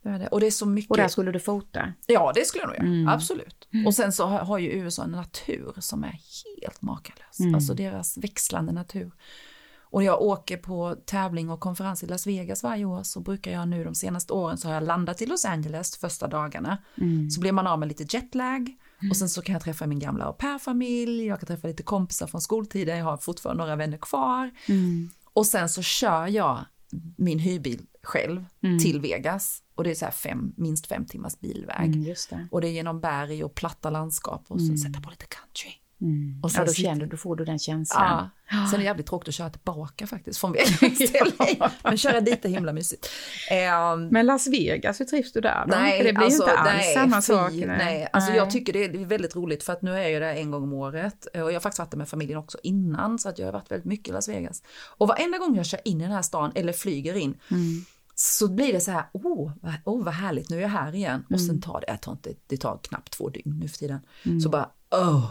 [0.04, 0.20] Mm.
[0.20, 0.28] Det.
[0.28, 0.90] Och det är så mycket.
[0.90, 1.92] Och där skulle du fota?
[2.06, 2.86] Ja, det skulle jag nog göra.
[2.86, 3.08] Mm.
[3.08, 3.68] Absolut.
[3.86, 6.18] Och sen så har, ju USA en natur som är
[6.62, 7.40] helt makalös.
[7.40, 7.54] Mm.
[7.54, 9.12] Alltså deras växlande natur.
[9.80, 13.68] Och jag åker på tävling och konferens i Las Vegas varje år så brukar jag
[13.68, 16.78] nu de senaste åren så har jag landat i Los Angeles första dagarna.
[17.00, 17.30] Mm.
[17.30, 18.76] Så blir man av med lite jetlag
[19.10, 22.26] och sen så kan jag träffa min gamla au pair-familj, jag kan träffa lite kompisar
[22.26, 24.50] från skoltiden, jag har fortfarande några vänner kvar.
[24.68, 25.10] Mm.
[25.32, 26.64] Och sen så kör jag
[27.16, 28.78] min hyrbil själv Mm.
[28.78, 31.86] till Vegas och det är så fem, minst fem timmars bilväg.
[31.94, 32.46] Mm, det.
[32.50, 35.70] Och det är genom berg och platta landskap och så sätta på lite country.
[36.00, 36.40] Mm.
[36.42, 38.28] Och sen ja, då sitter- känner du, får du den känslan.
[38.50, 38.66] Ja.
[38.70, 40.80] Sen är det jävligt tråkigt att köra tillbaka faktiskt från Vegas
[41.82, 43.08] Men köra dit är himla mysigt.
[43.50, 45.76] Ehm, Men Las Vegas, hur trivs du där då?
[45.76, 47.52] Nej, det blir alltså, inte alls nej, samma sak.
[47.52, 50.50] Nej, alltså jag tycker det är väldigt roligt för att nu är jag där en
[50.50, 53.38] gång om året och jag har faktiskt varit där med familjen också innan så att
[53.38, 54.62] jag har varit väldigt mycket i Las Vegas.
[54.98, 57.84] Och varenda gång jag kör in i den här stan eller flyger in Mm.
[58.14, 61.24] Så blir det så här, åh, vad, oh, vad härligt, nu är jag här igen.
[61.24, 61.46] Och Mm.
[61.46, 64.00] sen tar det, jag tar inte, det tar knappt två dygn nu för tiden.
[64.42, 65.30] Så bara, åh.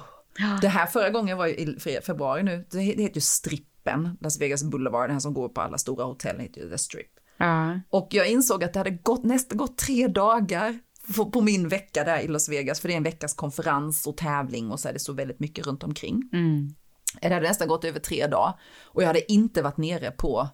[0.61, 3.21] Det här förra gången var ju i fe- februari nu, det, he- det heter ju
[3.21, 6.77] Strippen, Las Vegas Boulevard, den här som går på alla stora hotell, heter ju The
[6.77, 7.11] Strip.
[7.37, 7.79] Ja.
[7.89, 10.79] Och jag insåg att det hade gått, nästan gått tre dagar
[11.15, 14.17] på, på min vecka där i Las Vegas, för det är en veckas konferens och
[14.17, 16.29] tävling och så är det så väldigt mycket runt omkring.
[16.33, 16.69] Mm.
[17.21, 20.47] Det hade nästan gått över tre dagar och jag hade inte varit nere på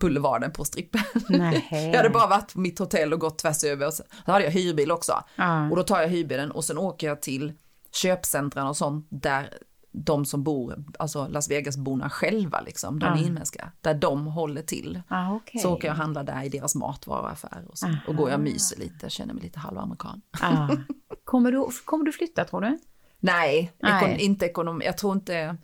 [0.00, 1.00] boulevarden på strippen.
[1.70, 4.44] Jag hade bara varit på mitt hotell och gått tvärs över och så, så hade
[4.44, 5.12] jag hyrbil också.
[5.36, 5.70] Ja.
[5.70, 7.52] Och då tar jag hyrbilen och sen åker jag till
[7.92, 9.58] köpcentran och sånt där
[9.92, 13.18] de som bor, alltså Las Vegas-borna själva liksom, de Ja.
[13.26, 15.02] inhemska, där de håller till.
[15.08, 15.60] Ah, okej.
[15.60, 17.96] Så åker jag och handlar där i deras matvaruaffär och, så, Aha.
[18.08, 20.20] och går jag och myser lite, känner mig lite halvamerikan.
[20.40, 20.68] Ah.
[21.24, 22.78] Kommer, du, kommer du flytta tror du?
[23.20, 24.04] Nej, Nej.
[24.04, 25.56] Ekon, inte ekonom, jag tror inte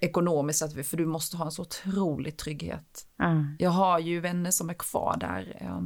[0.00, 3.06] ekonomiskt, att vi, för du måste ha en så otrolig trygghet.
[3.16, 3.42] Ah.
[3.58, 5.80] Jag har ju vänner som är kvar där, eh,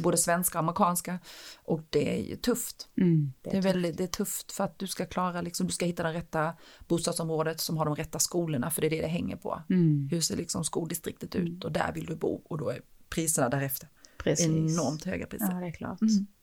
[0.00, 1.18] både svenska och amerikanska,
[1.64, 2.88] och det är ju tufft.
[3.00, 3.32] Mm.
[3.42, 6.02] Det är, väldigt, det är tufft för att du ska klara, liksom, du ska hitta
[6.02, 6.54] det rätta
[6.88, 9.62] bostadsområdet som har de rätta skolorna, för det är det det hänger på.
[9.70, 10.08] Mm.
[10.10, 13.88] Hur ser liksom skoldistriktet ut och där vill du bo och då är priserna därefter.
[14.18, 14.46] Precis.
[14.46, 15.52] Enormt höga priser.
[15.52, 15.98] Ja, det är klart.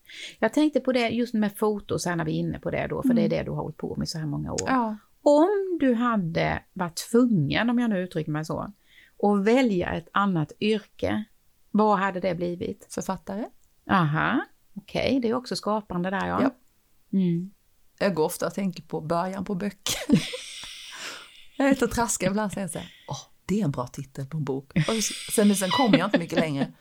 [0.06, 0.38] Mm.
[0.40, 3.02] Jag tänkte på det just med fotos, här när vi är inne på det då,
[3.04, 4.68] för det är det du har hållit på med så här många år.
[4.68, 4.98] Ja.
[5.22, 8.74] Om du hade varit tvungen, om jag nu uttrycker mig så,
[9.24, 11.24] att välja ett annat yrke,
[11.72, 12.88] vad hade det blivit?
[12.90, 13.46] Författare.
[13.90, 15.20] Aha, okej, okay.
[15.20, 16.42] det är också skapande där ja.
[16.42, 16.56] ja.
[17.20, 17.52] Mm.
[18.00, 20.00] Jag går ofta och tänker på början på böcker.
[21.58, 23.88] jag är ute och traskar ibland och säger så här, åh, det är en bra
[23.88, 24.72] titel på en bok.
[24.76, 25.04] Och
[25.34, 26.74] sen, sen kommer jag inte mycket längre.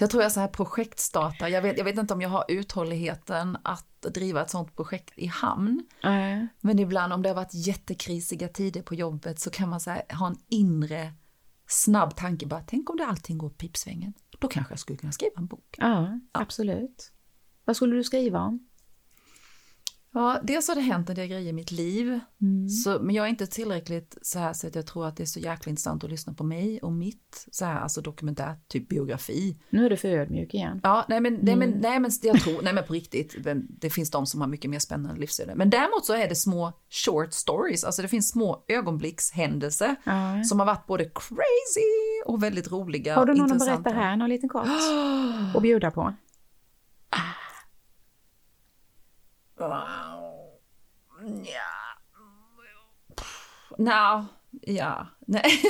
[0.00, 3.58] Jag tror jag så här projektstartar, jag vet, jag vet inte om jag har uthålligheten
[3.62, 5.86] att driva ett sånt projekt i hamn.
[6.02, 6.48] Mm.
[6.60, 10.02] Men ibland om det har varit jättekrisiga tider på jobbet så kan man så här,
[10.14, 11.12] ha en inre
[11.66, 14.12] snabb tanke bara, tänk om det allting går pipsvängen.
[14.38, 15.76] Då kanske jag skulle kunna skriva en bok.
[15.78, 16.20] Ja, ja.
[16.32, 17.12] absolut.
[17.64, 18.69] Vad skulle du skriva om?
[20.12, 22.20] Ja, dels har det hänt en del grejer i mitt liv.
[22.40, 22.68] Mm.
[22.68, 25.26] Så, men jag är inte tillräckligt så här så att jag tror att det är
[25.26, 29.56] så jäkla intressant att lyssna på mig och mitt så här, alltså dokumentärt, typ biografi.
[29.70, 30.80] Nu är du för ödmjuk igen.
[30.82, 31.80] Ja, nej men, nej, men, mm.
[31.80, 33.36] nej, men jag tror, nej men på riktigt,
[33.68, 35.58] det finns de som har mycket mer spännande livsöden.
[35.58, 40.44] Men däremot så är det små short stories, alltså det finns små ögonblickshändelser mm.
[40.44, 43.14] som har varit både crazy och väldigt roliga.
[43.14, 44.68] Har du någon att berätta här, någon liten kort?
[45.54, 46.14] och bjuda på?
[49.58, 49.82] Ja.
[53.80, 54.26] Nå,
[54.62, 55.62] ja, nej.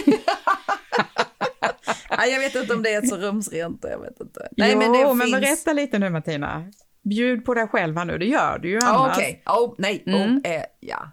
[2.31, 4.49] jag vet inte om det är så rumsrent, jag vet inte.
[4.57, 5.41] Nej, jo, men, det men finns...
[5.41, 6.65] berätta lite nu Martina.
[7.03, 9.17] Bjud på dig själv nu, det gör du ju annars.
[9.17, 9.65] Okej, okay.
[9.65, 10.37] oh, nej, oh, mm.
[10.37, 11.11] oh, eh, ja.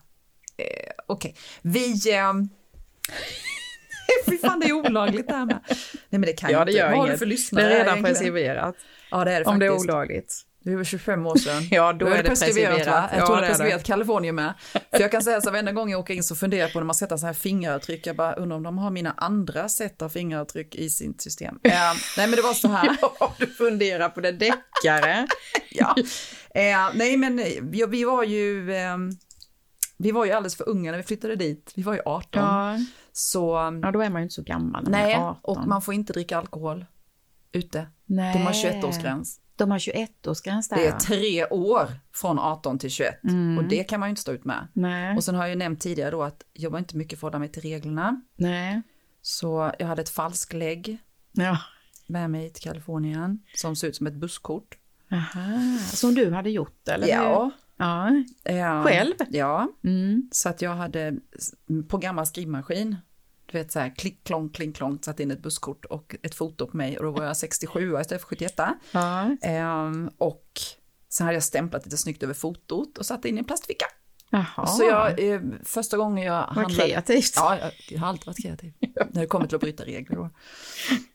[0.58, 1.34] Eh, Okej, okay.
[1.62, 2.12] vi...
[2.12, 2.34] Eh...
[4.26, 5.60] Fy fan, det är olagligt det här med.
[5.68, 5.78] Nej
[6.10, 6.80] men det kan ja, det inte.
[6.80, 7.06] Gör Vad inget.
[7.06, 7.66] har du för lyssnare?
[7.66, 8.76] Det är redan preskriberat.
[9.12, 9.48] Ja, det är det faktiskt.
[9.48, 10.47] Om det är olagligt.
[10.70, 11.64] Det var 25 år sedan.
[11.72, 12.88] ja, då, då är det preskriberat.
[12.88, 13.10] Va?
[13.12, 14.54] Jag ja, tror det är preskriberat Kalifornien med.
[14.72, 16.86] För jag kan säga så varenda gång jag åker in så funderar jag på när
[16.86, 20.10] man sätter så här fingeravtryck, jag bara undrar om de har mina andra sätt av
[20.10, 21.56] fingeravtryck i sitt system.
[21.56, 21.72] Uh,
[22.18, 22.98] nej men det var så här.
[23.02, 25.28] ja, du funderar på det deckare.
[25.72, 25.96] ja.
[25.98, 29.12] Uh, nej men vi, vi var ju, um,
[29.98, 31.74] vi var ju alldeles för unga när vi flyttade dit.
[31.76, 32.44] Vi var ju 18.
[32.44, 32.78] Ja.
[33.12, 34.86] Så, ja, då är man ju inte så gammal.
[34.90, 36.86] Nej, och man får inte dricka alkohol
[37.52, 37.88] ute.
[38.06, 38.34] Nej.
[38.34, 39.40] De har 21-årsgräns.
[39.58, 40.78] De har 21-årsgräns där.
[40.78, 43.58] Det är tre år från 18 till 21 mm.
[43.58, 44.68] och det kan man ju inte stå ut med.
[44.74, 45.16] Nej.
[45.16, 47.50] Och sen har jag ju nämnt tidigare då att jag var inte mycket förhålla mig
[47.50, 48.22] till reglerna.
[48.36, 48.82] Nej.
[49.22, 50.98] Så jag hade ett falsklägg
[51.32, 51.58] ja.
[52.08, 54.78] med mig till Kalifornien som ser ut som ett busskort.
[55.12, 57.08] Aha, som du hade gjort eller?
[57.08, 57.52] Ja.
[57.78, 58.24] Ja.
[58.44, 58.84] ja.
[58.84, 59.14] Själv?
[59.30, 60.30] Ja, mm.
[60.32, 61.16] så att jag hade
[61.88, 62.96] på gammal skrivmaskin
[63.52, 66.68] du vet så här klick, klonk, klink, klonk, satt in ett busskort och ett foto
[66.68, 68.54] på mig och då var jag 67 istället för 71.
[68.92, 69.38] Ja.
[69.42, 70.62] Ehm, och
[71.10, 73.86] sen hade jag stämplat lite snyggt över fotot och satt in i en plastficka.
[74.30, 74.68] Jaha.
[74.68, 76.68] Så jag, eh, första gången jag handlade...
[76.68, 77.34] Vad kreativt.
[77.36, 78.74] Ja, jag, jag, har alltid varit kreativ.
[79.12, 80.30] När det kommer till att bryta regler då.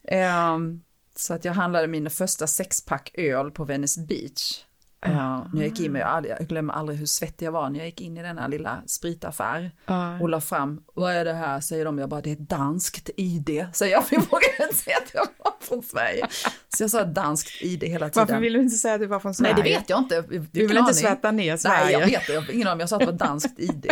[0.03, 0.83] Ehm,
[1.17, 4.65] så att jag handlade mina första sexpack öl på Venice Beach.
[5.07, 7.87] Ja, när jag gick in med, jag glömmer aldrig hur svettig jag var när jag
[7.87, 10.23] gick in i denna lilla spritaffär uh.
[10.23, 13.11] och la fram, vad är det här, säger de, jag bara, det är ett danskt
[13.17, 16.27] ID, säger jag, för jag vågade inte säga att jag var från Sverige.
[16.69, 18.27] Så jag sa danskt ID hela tiden.
[18.27, 19.55] Varför vill du inte säga att du var från Sverige?
[19.55, 20.23] Nej, det vet jag inte.
[20.53, 21.85] Du vill inte svärta ner Sverige?
[21.85, 23.87] Nej, jag vet det, jag har ingen aning, jag sa att det var danskt ID,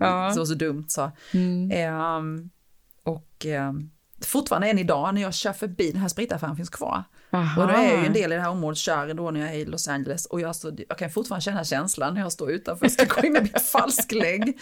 [0.00, 0.32] uh.
[0.34, 1.10] så så dumt så.
[1.32, 1.96] Mm.
[1.96, 2.50] Um,
[3.04, 3.90] och um,
[4.20, 7.04] fortfarande än idag när jag kör förbi, den här spritaffären finns kvar.
[7.32, 7.62] Aha.
[7.62, 9.50] Och då är jag ju en del i det här området, kör då när jag
[9.50, 12.50] är i Los Angeles och jag, så, jag kan fortfarande känna känslan när jag står
[12.50, 14.58] utanför och ska gå in med mitt falsklägg.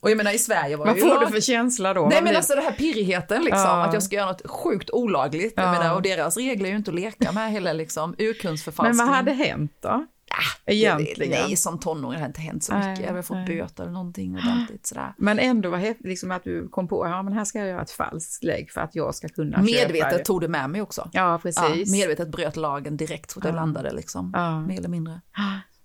[0.00, 2.08] Och jag menar i Sverige var Vad får du för känsla då?
[2.10, 3.84] Nej men alltså den här pirrigheten liksom, ja.
[3.84, 5.54] att jag ska göra något sjukt olagligt.
[5.56, 5.62] Ja.
[5.62, 8.96] Jag menar, och deras regler är ju inte att leka med heller liksom, urkundsförfalskning.
[8.96, 10.06] Men vad hade hänt då?
[10.38, 11.30] Ah, Egentligen.
[11.30, 13.00] Det, nej, som tonåring har det inte hänt så mycket.
[13.00, 13.46] jag har fått nej.
[13.46, 15.14] böter eller någonting ordentligt sådär.
[15.18, 17.82] Men ändå var häftigt liksom att du kom på, ja men här ska jag göra
[17.82, 21.10] ett falskt lägg för att jag ska kunna Medvetet köpa tog det med mig också.
[21.12, 21.88] Ja, precis.
[21.88, 24.60] Ja, medvetet bröt lagen direkt så att jag landade liksom, ja.
[24.60, 25.20] mer eller mindre.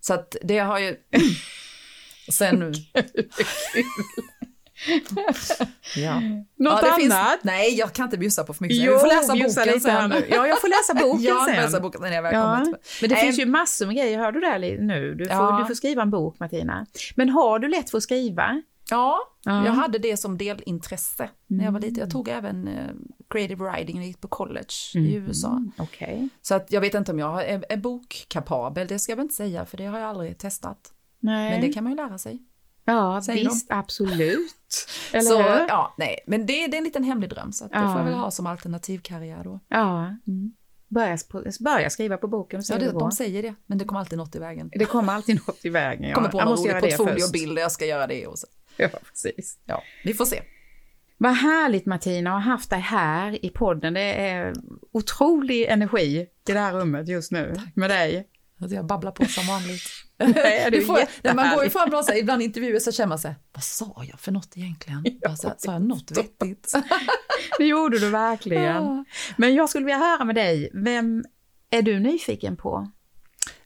[0.02, 0.95] Så att det har ju...
[2.32, 2.74] Sen...
[5.95, 6.19] ja.
[6.19, 6.95] Något ja, annat?
[6.95, 8.77] Finns, nej, jag kan inte bjussa på för mycket.
[8.77, 10.09] Jo, jag får läsa boken sen.
[10.09, 10.25] Nu.
[10.30, 11.55] Ja, jag får läsa boken ja, sen.
[11.55, 12.65] Läsa boken när jag väl ja.
[13.01, 15.15] Men det äh, finns ju massor med grejer, hör du det nu?
[15.15, 15.57] Du får, ja.
[15.59, 16.86] du får skriva en bok Martina.
[17.15, 18.61] Men har du lätt för att skriva?
[18.89, 19.65] Ja, ja.
[19.65, 21.34] jag hade det som delintresse mm.
[21.47, 21.99] när jag var liten.
[21.99, 22.89] Jag tog även uh,
[23.30, 25.07] creative writing när jag gick på college mm.
[25.07, 25.63] i USA.
[25.77, 26.30] Okay.
[26.41, 29.36] Så att jag vet inte om jag är, är bokkapabel, det ska jag väl inte
[29.36, 30.93] säga för det har jag aldrig testat.
[31.19, 31.51] Nej.
[31.51, 32.39] Men det kan man ju lära sig.
[32.92, 33.76] Ja, Säger visst, de.
[33.76, 34.56] absolut.
[35.14, 35.68] Eller så, hur?
[35.68, 37.80] Ja, nej, men det, det är en liten hemlig dröm, så att ja.
[37.80, 39.60] det får jag väl ha som alternativkarriär då.
[39.68, 40.06] Ja.
[40.28, 40.54] Mm.
[40.88, 41.18] Börja,
[41.60, 44.40] börja skriva på boken ja, det, de säger det, men det kommer alltid något i
[44.40, 44.72] vägen.
[44.74, 46.16] Det kommer alltid något i vägen, ja.
[46.16, 48.48] Kommer på jag någon rolig portfoliobild jag ska göra det och så.
[48.78, 49.58] Ja, precis.
[49.66, 50.42] Ja, vi får se.
[51.18, 53.94] Vad härligt Martina att ha haft dig här i podden.
[53.94, 54.54] Det är
[54.92, 57.76] otrolig energi i det här rummet just nu Tack.
[57.76, 58.28] med dig.
[58.62, 59.84] Alltså jag babblar på som vanligt.
[60.18, 63.64] Nej, det får, när man går ifrån någon, ibland intervjuer så känner man sig, vad
[63.64, 65.01] sa jag för något egentligen?
[65.05, 66.74] Ja, alltså, sa jag något vettigt?
[67.57, 68.64] det gjorde du verkligen.
[68.64, 69.05] Ja.
[69.38, 71.24] Men jag skulle vilja höra med dig, vem
[71.70, 72.91] är du nyfiken på?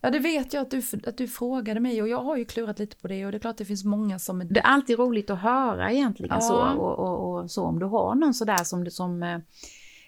[0.02, 2.80] Ja, det vet jag att du, att du frågade mig och jag har ju klurat
[2.80, 4.42] lite på det och det är klart det finns många som...
[4.42, 4.46] Är...
[4.46, 6.42] Det är alltid roligt att höra egentligen ja.
[6.42, 9.40] så och, och, och, så om du har någon sådär som, som eh,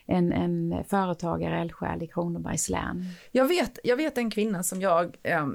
[0.05, 3.05] en, en företagare, eldsjäl i Kronobergs län.
[3.31, 5.47] Jag vet, jag vet en kvinna som jag eh,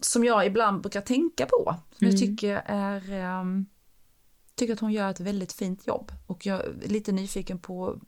[0.00, 1.74] som jag ibland brukar tänka på.
[1.92, 2.10] Som mm.
[2.10, 3.44] jag tycker är eh,
[4.54, 8.00] tycker att hon gör ett väldigt fint jobb och jag är lite nyfiken på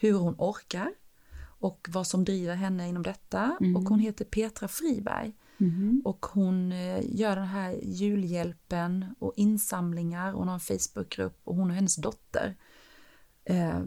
[0.00, 0.92] hur hon orkar
[1.40, 3.56] och vad som driver henne inom detta.
[3.60, 3.76] Mm.
[3.76, 5.32] Och hon heter Petra Friberg.
[5.60, 6.02] Mm.
[6.04, 10.32] Och hon eh, gör den här julhjälpen och insamlingar.
[10.32, 12.56] Hon har en Facebookgrupp och hon och hennes dotter
[13.44, 13.80] eh,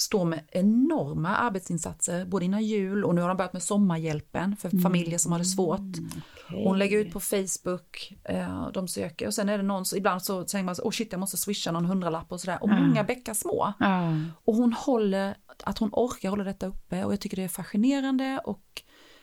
[0.00, 4.68] står med enorma arbetsinsatser både innan jul och nu har de börjat med sommarhjälpen för
[4.68, 4.82] mm.
[4.82, 5.80] familjer som har det svårt.
[5.80, 6.64] Okay.
[6.64, 10.22] Hon lägger ut på Facebook, eh, de söker och sen är det någon, så ibland
[10.22, 12.86] så tänker man så, oh shit jag måste swisha någon hundralapp och sådär och mm.
[12.86, 13.72] många bäckar små.
[13.80, 14.26] Mm.
[14.44, 18.40] Och hon håller, att hon orkar hålla detta uppe och jag tycker det är fascinerande
[18.44, 18.82] och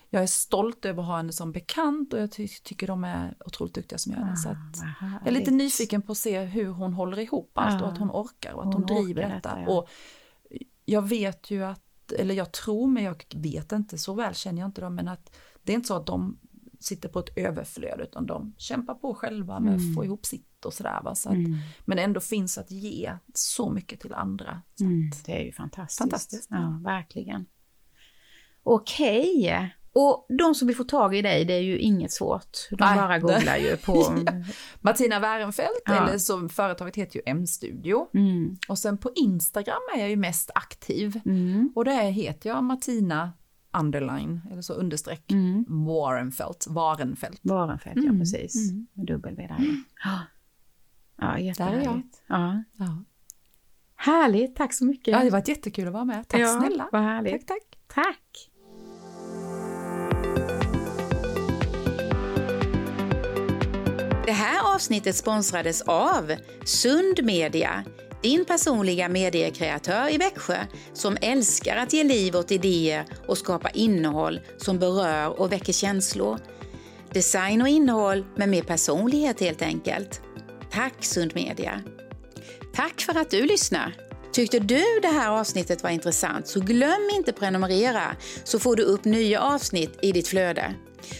[0.09, 3.35] jag är stolt över att ha henne som bekant och jag ty tycker de är
[3.45, 4.37] otroligt duktiga som gör det.
[4.37, 4.49] Så
[4.99, 8.11] jag är lite nyfiken på att se hur hon håller ihop allt och att hon
[8.11, 9.35] orkar och att hon, hon driver detta.
[9.35, 9.71] detta ja.
[9.71, 9.89] och
[10.85, 14.67] jag vet ju att, eller jag tror, men jag vet inte, så väl känner jag
[14.67, 16.39] inte dem, men att det är inte så att de
[16.79, 19.89] sitter på ett överflöd utan de kämpar på själva med mm.
[19.89, 21.01] att få ihop sitt och sådär.
[21.03, 21.15] Va?
[21.15, 21.57] Så att, mm.
[21.85, 24.61] Men ändå finns att ge så mycket till andra.
[24.79, 25.09] Mm.
[25.25, 25.99] Det är ju fantastiskt.
[25.99, 26.47] fantastiskt.
[26.51, 27.45] Ja, verkligen.
[28.63, 29.69] Okej, okay.
[29.97, 32.57] Och de som vill få tag i dig, det är ju inget svårt.
[32.69, 34.13] De Nej, bara googlar ju på...
[34.81, 35.93] Martina Wärenfeldt, ja.
[35.93, 38.07] eller som företaget heter ju M-studio.
[38.13, 38.57] Mm.
[38.69, 41.21] Och sen på Instagram är jag ju mest aktiv.
[41.25, 41.71] Mm.
[41.75, 43.33] Och där heter jag Martina
[43.77, 45.65] underline, eller så understreck, mm.
[45.85, 47.39] Warenfelt, Warenfelt.
[47.43, 48.19] Warenfelt, ja mm.
[48.19, 48.71] precis.
[48.71, 48.87] Mm.
[48.93, 49.65] Med dubbel V där.
[50.03, 50.19] Ja,
[51.17, 52.23] ja jättehärligt.
[52.27, 52.63] Ja.
[52.77, 53.03] ja.
[53.95, 55.07] Härligt, tack så mycket.
[55.07, 56.27] Ja, det var jättekul att vara med.
[56.27, 56.89] Tack ja, snälla.
[56.91, 57.47] Vad härligt.
[57.47, 58.05] Tack, tack.
[58.05, 58.51] Tack.
[64.25, 67.83] Det här avsnittet sponsrades av Sund Media,
[68.21, 70.57] din personliga mediekreatör i Växjö
[70.93, 76.39] som älskar att ge liv åt idéer och skapa innehåll som berör och väcker känslor.
[77.13, 80.21] Design och innehåll med mer personlighet helt enkelt.
[80.71, 81.81] Tack Sund Media!
[82.75, 83.95] Tack för att du lyssnar!
[84.31, 89.05] Tyckte du det här avsnittet var intressant så glöm inte prenumerera så får du upp
[89.05, 90.75] nya avsnitt i ditt flöde.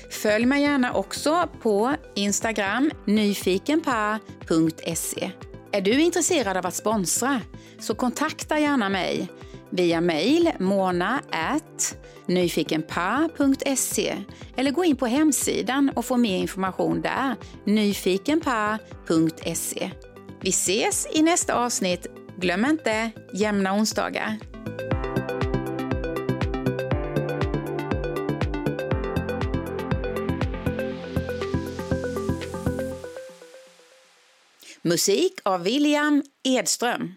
[0.10, 5.32] Följ mig gärna också på Instagram nyfikenpa.se.
[5.72, 7.42] Är du intresserad av att sponsra
[7.80, 9.28] så kontakta gärna mig
[9.70, 14.16] via mail mona at nyfikenpa.se
[14.56, 19.92] eller gå in på hemsidan och få mer information där, nyfikenpa.se.
[20.42, 22.08] Vi ses i nästa avsnitt.
[22.38, 24.38] Glöm inte jämna onsdagar.
[34.88, 37.14] Musik av William Edström.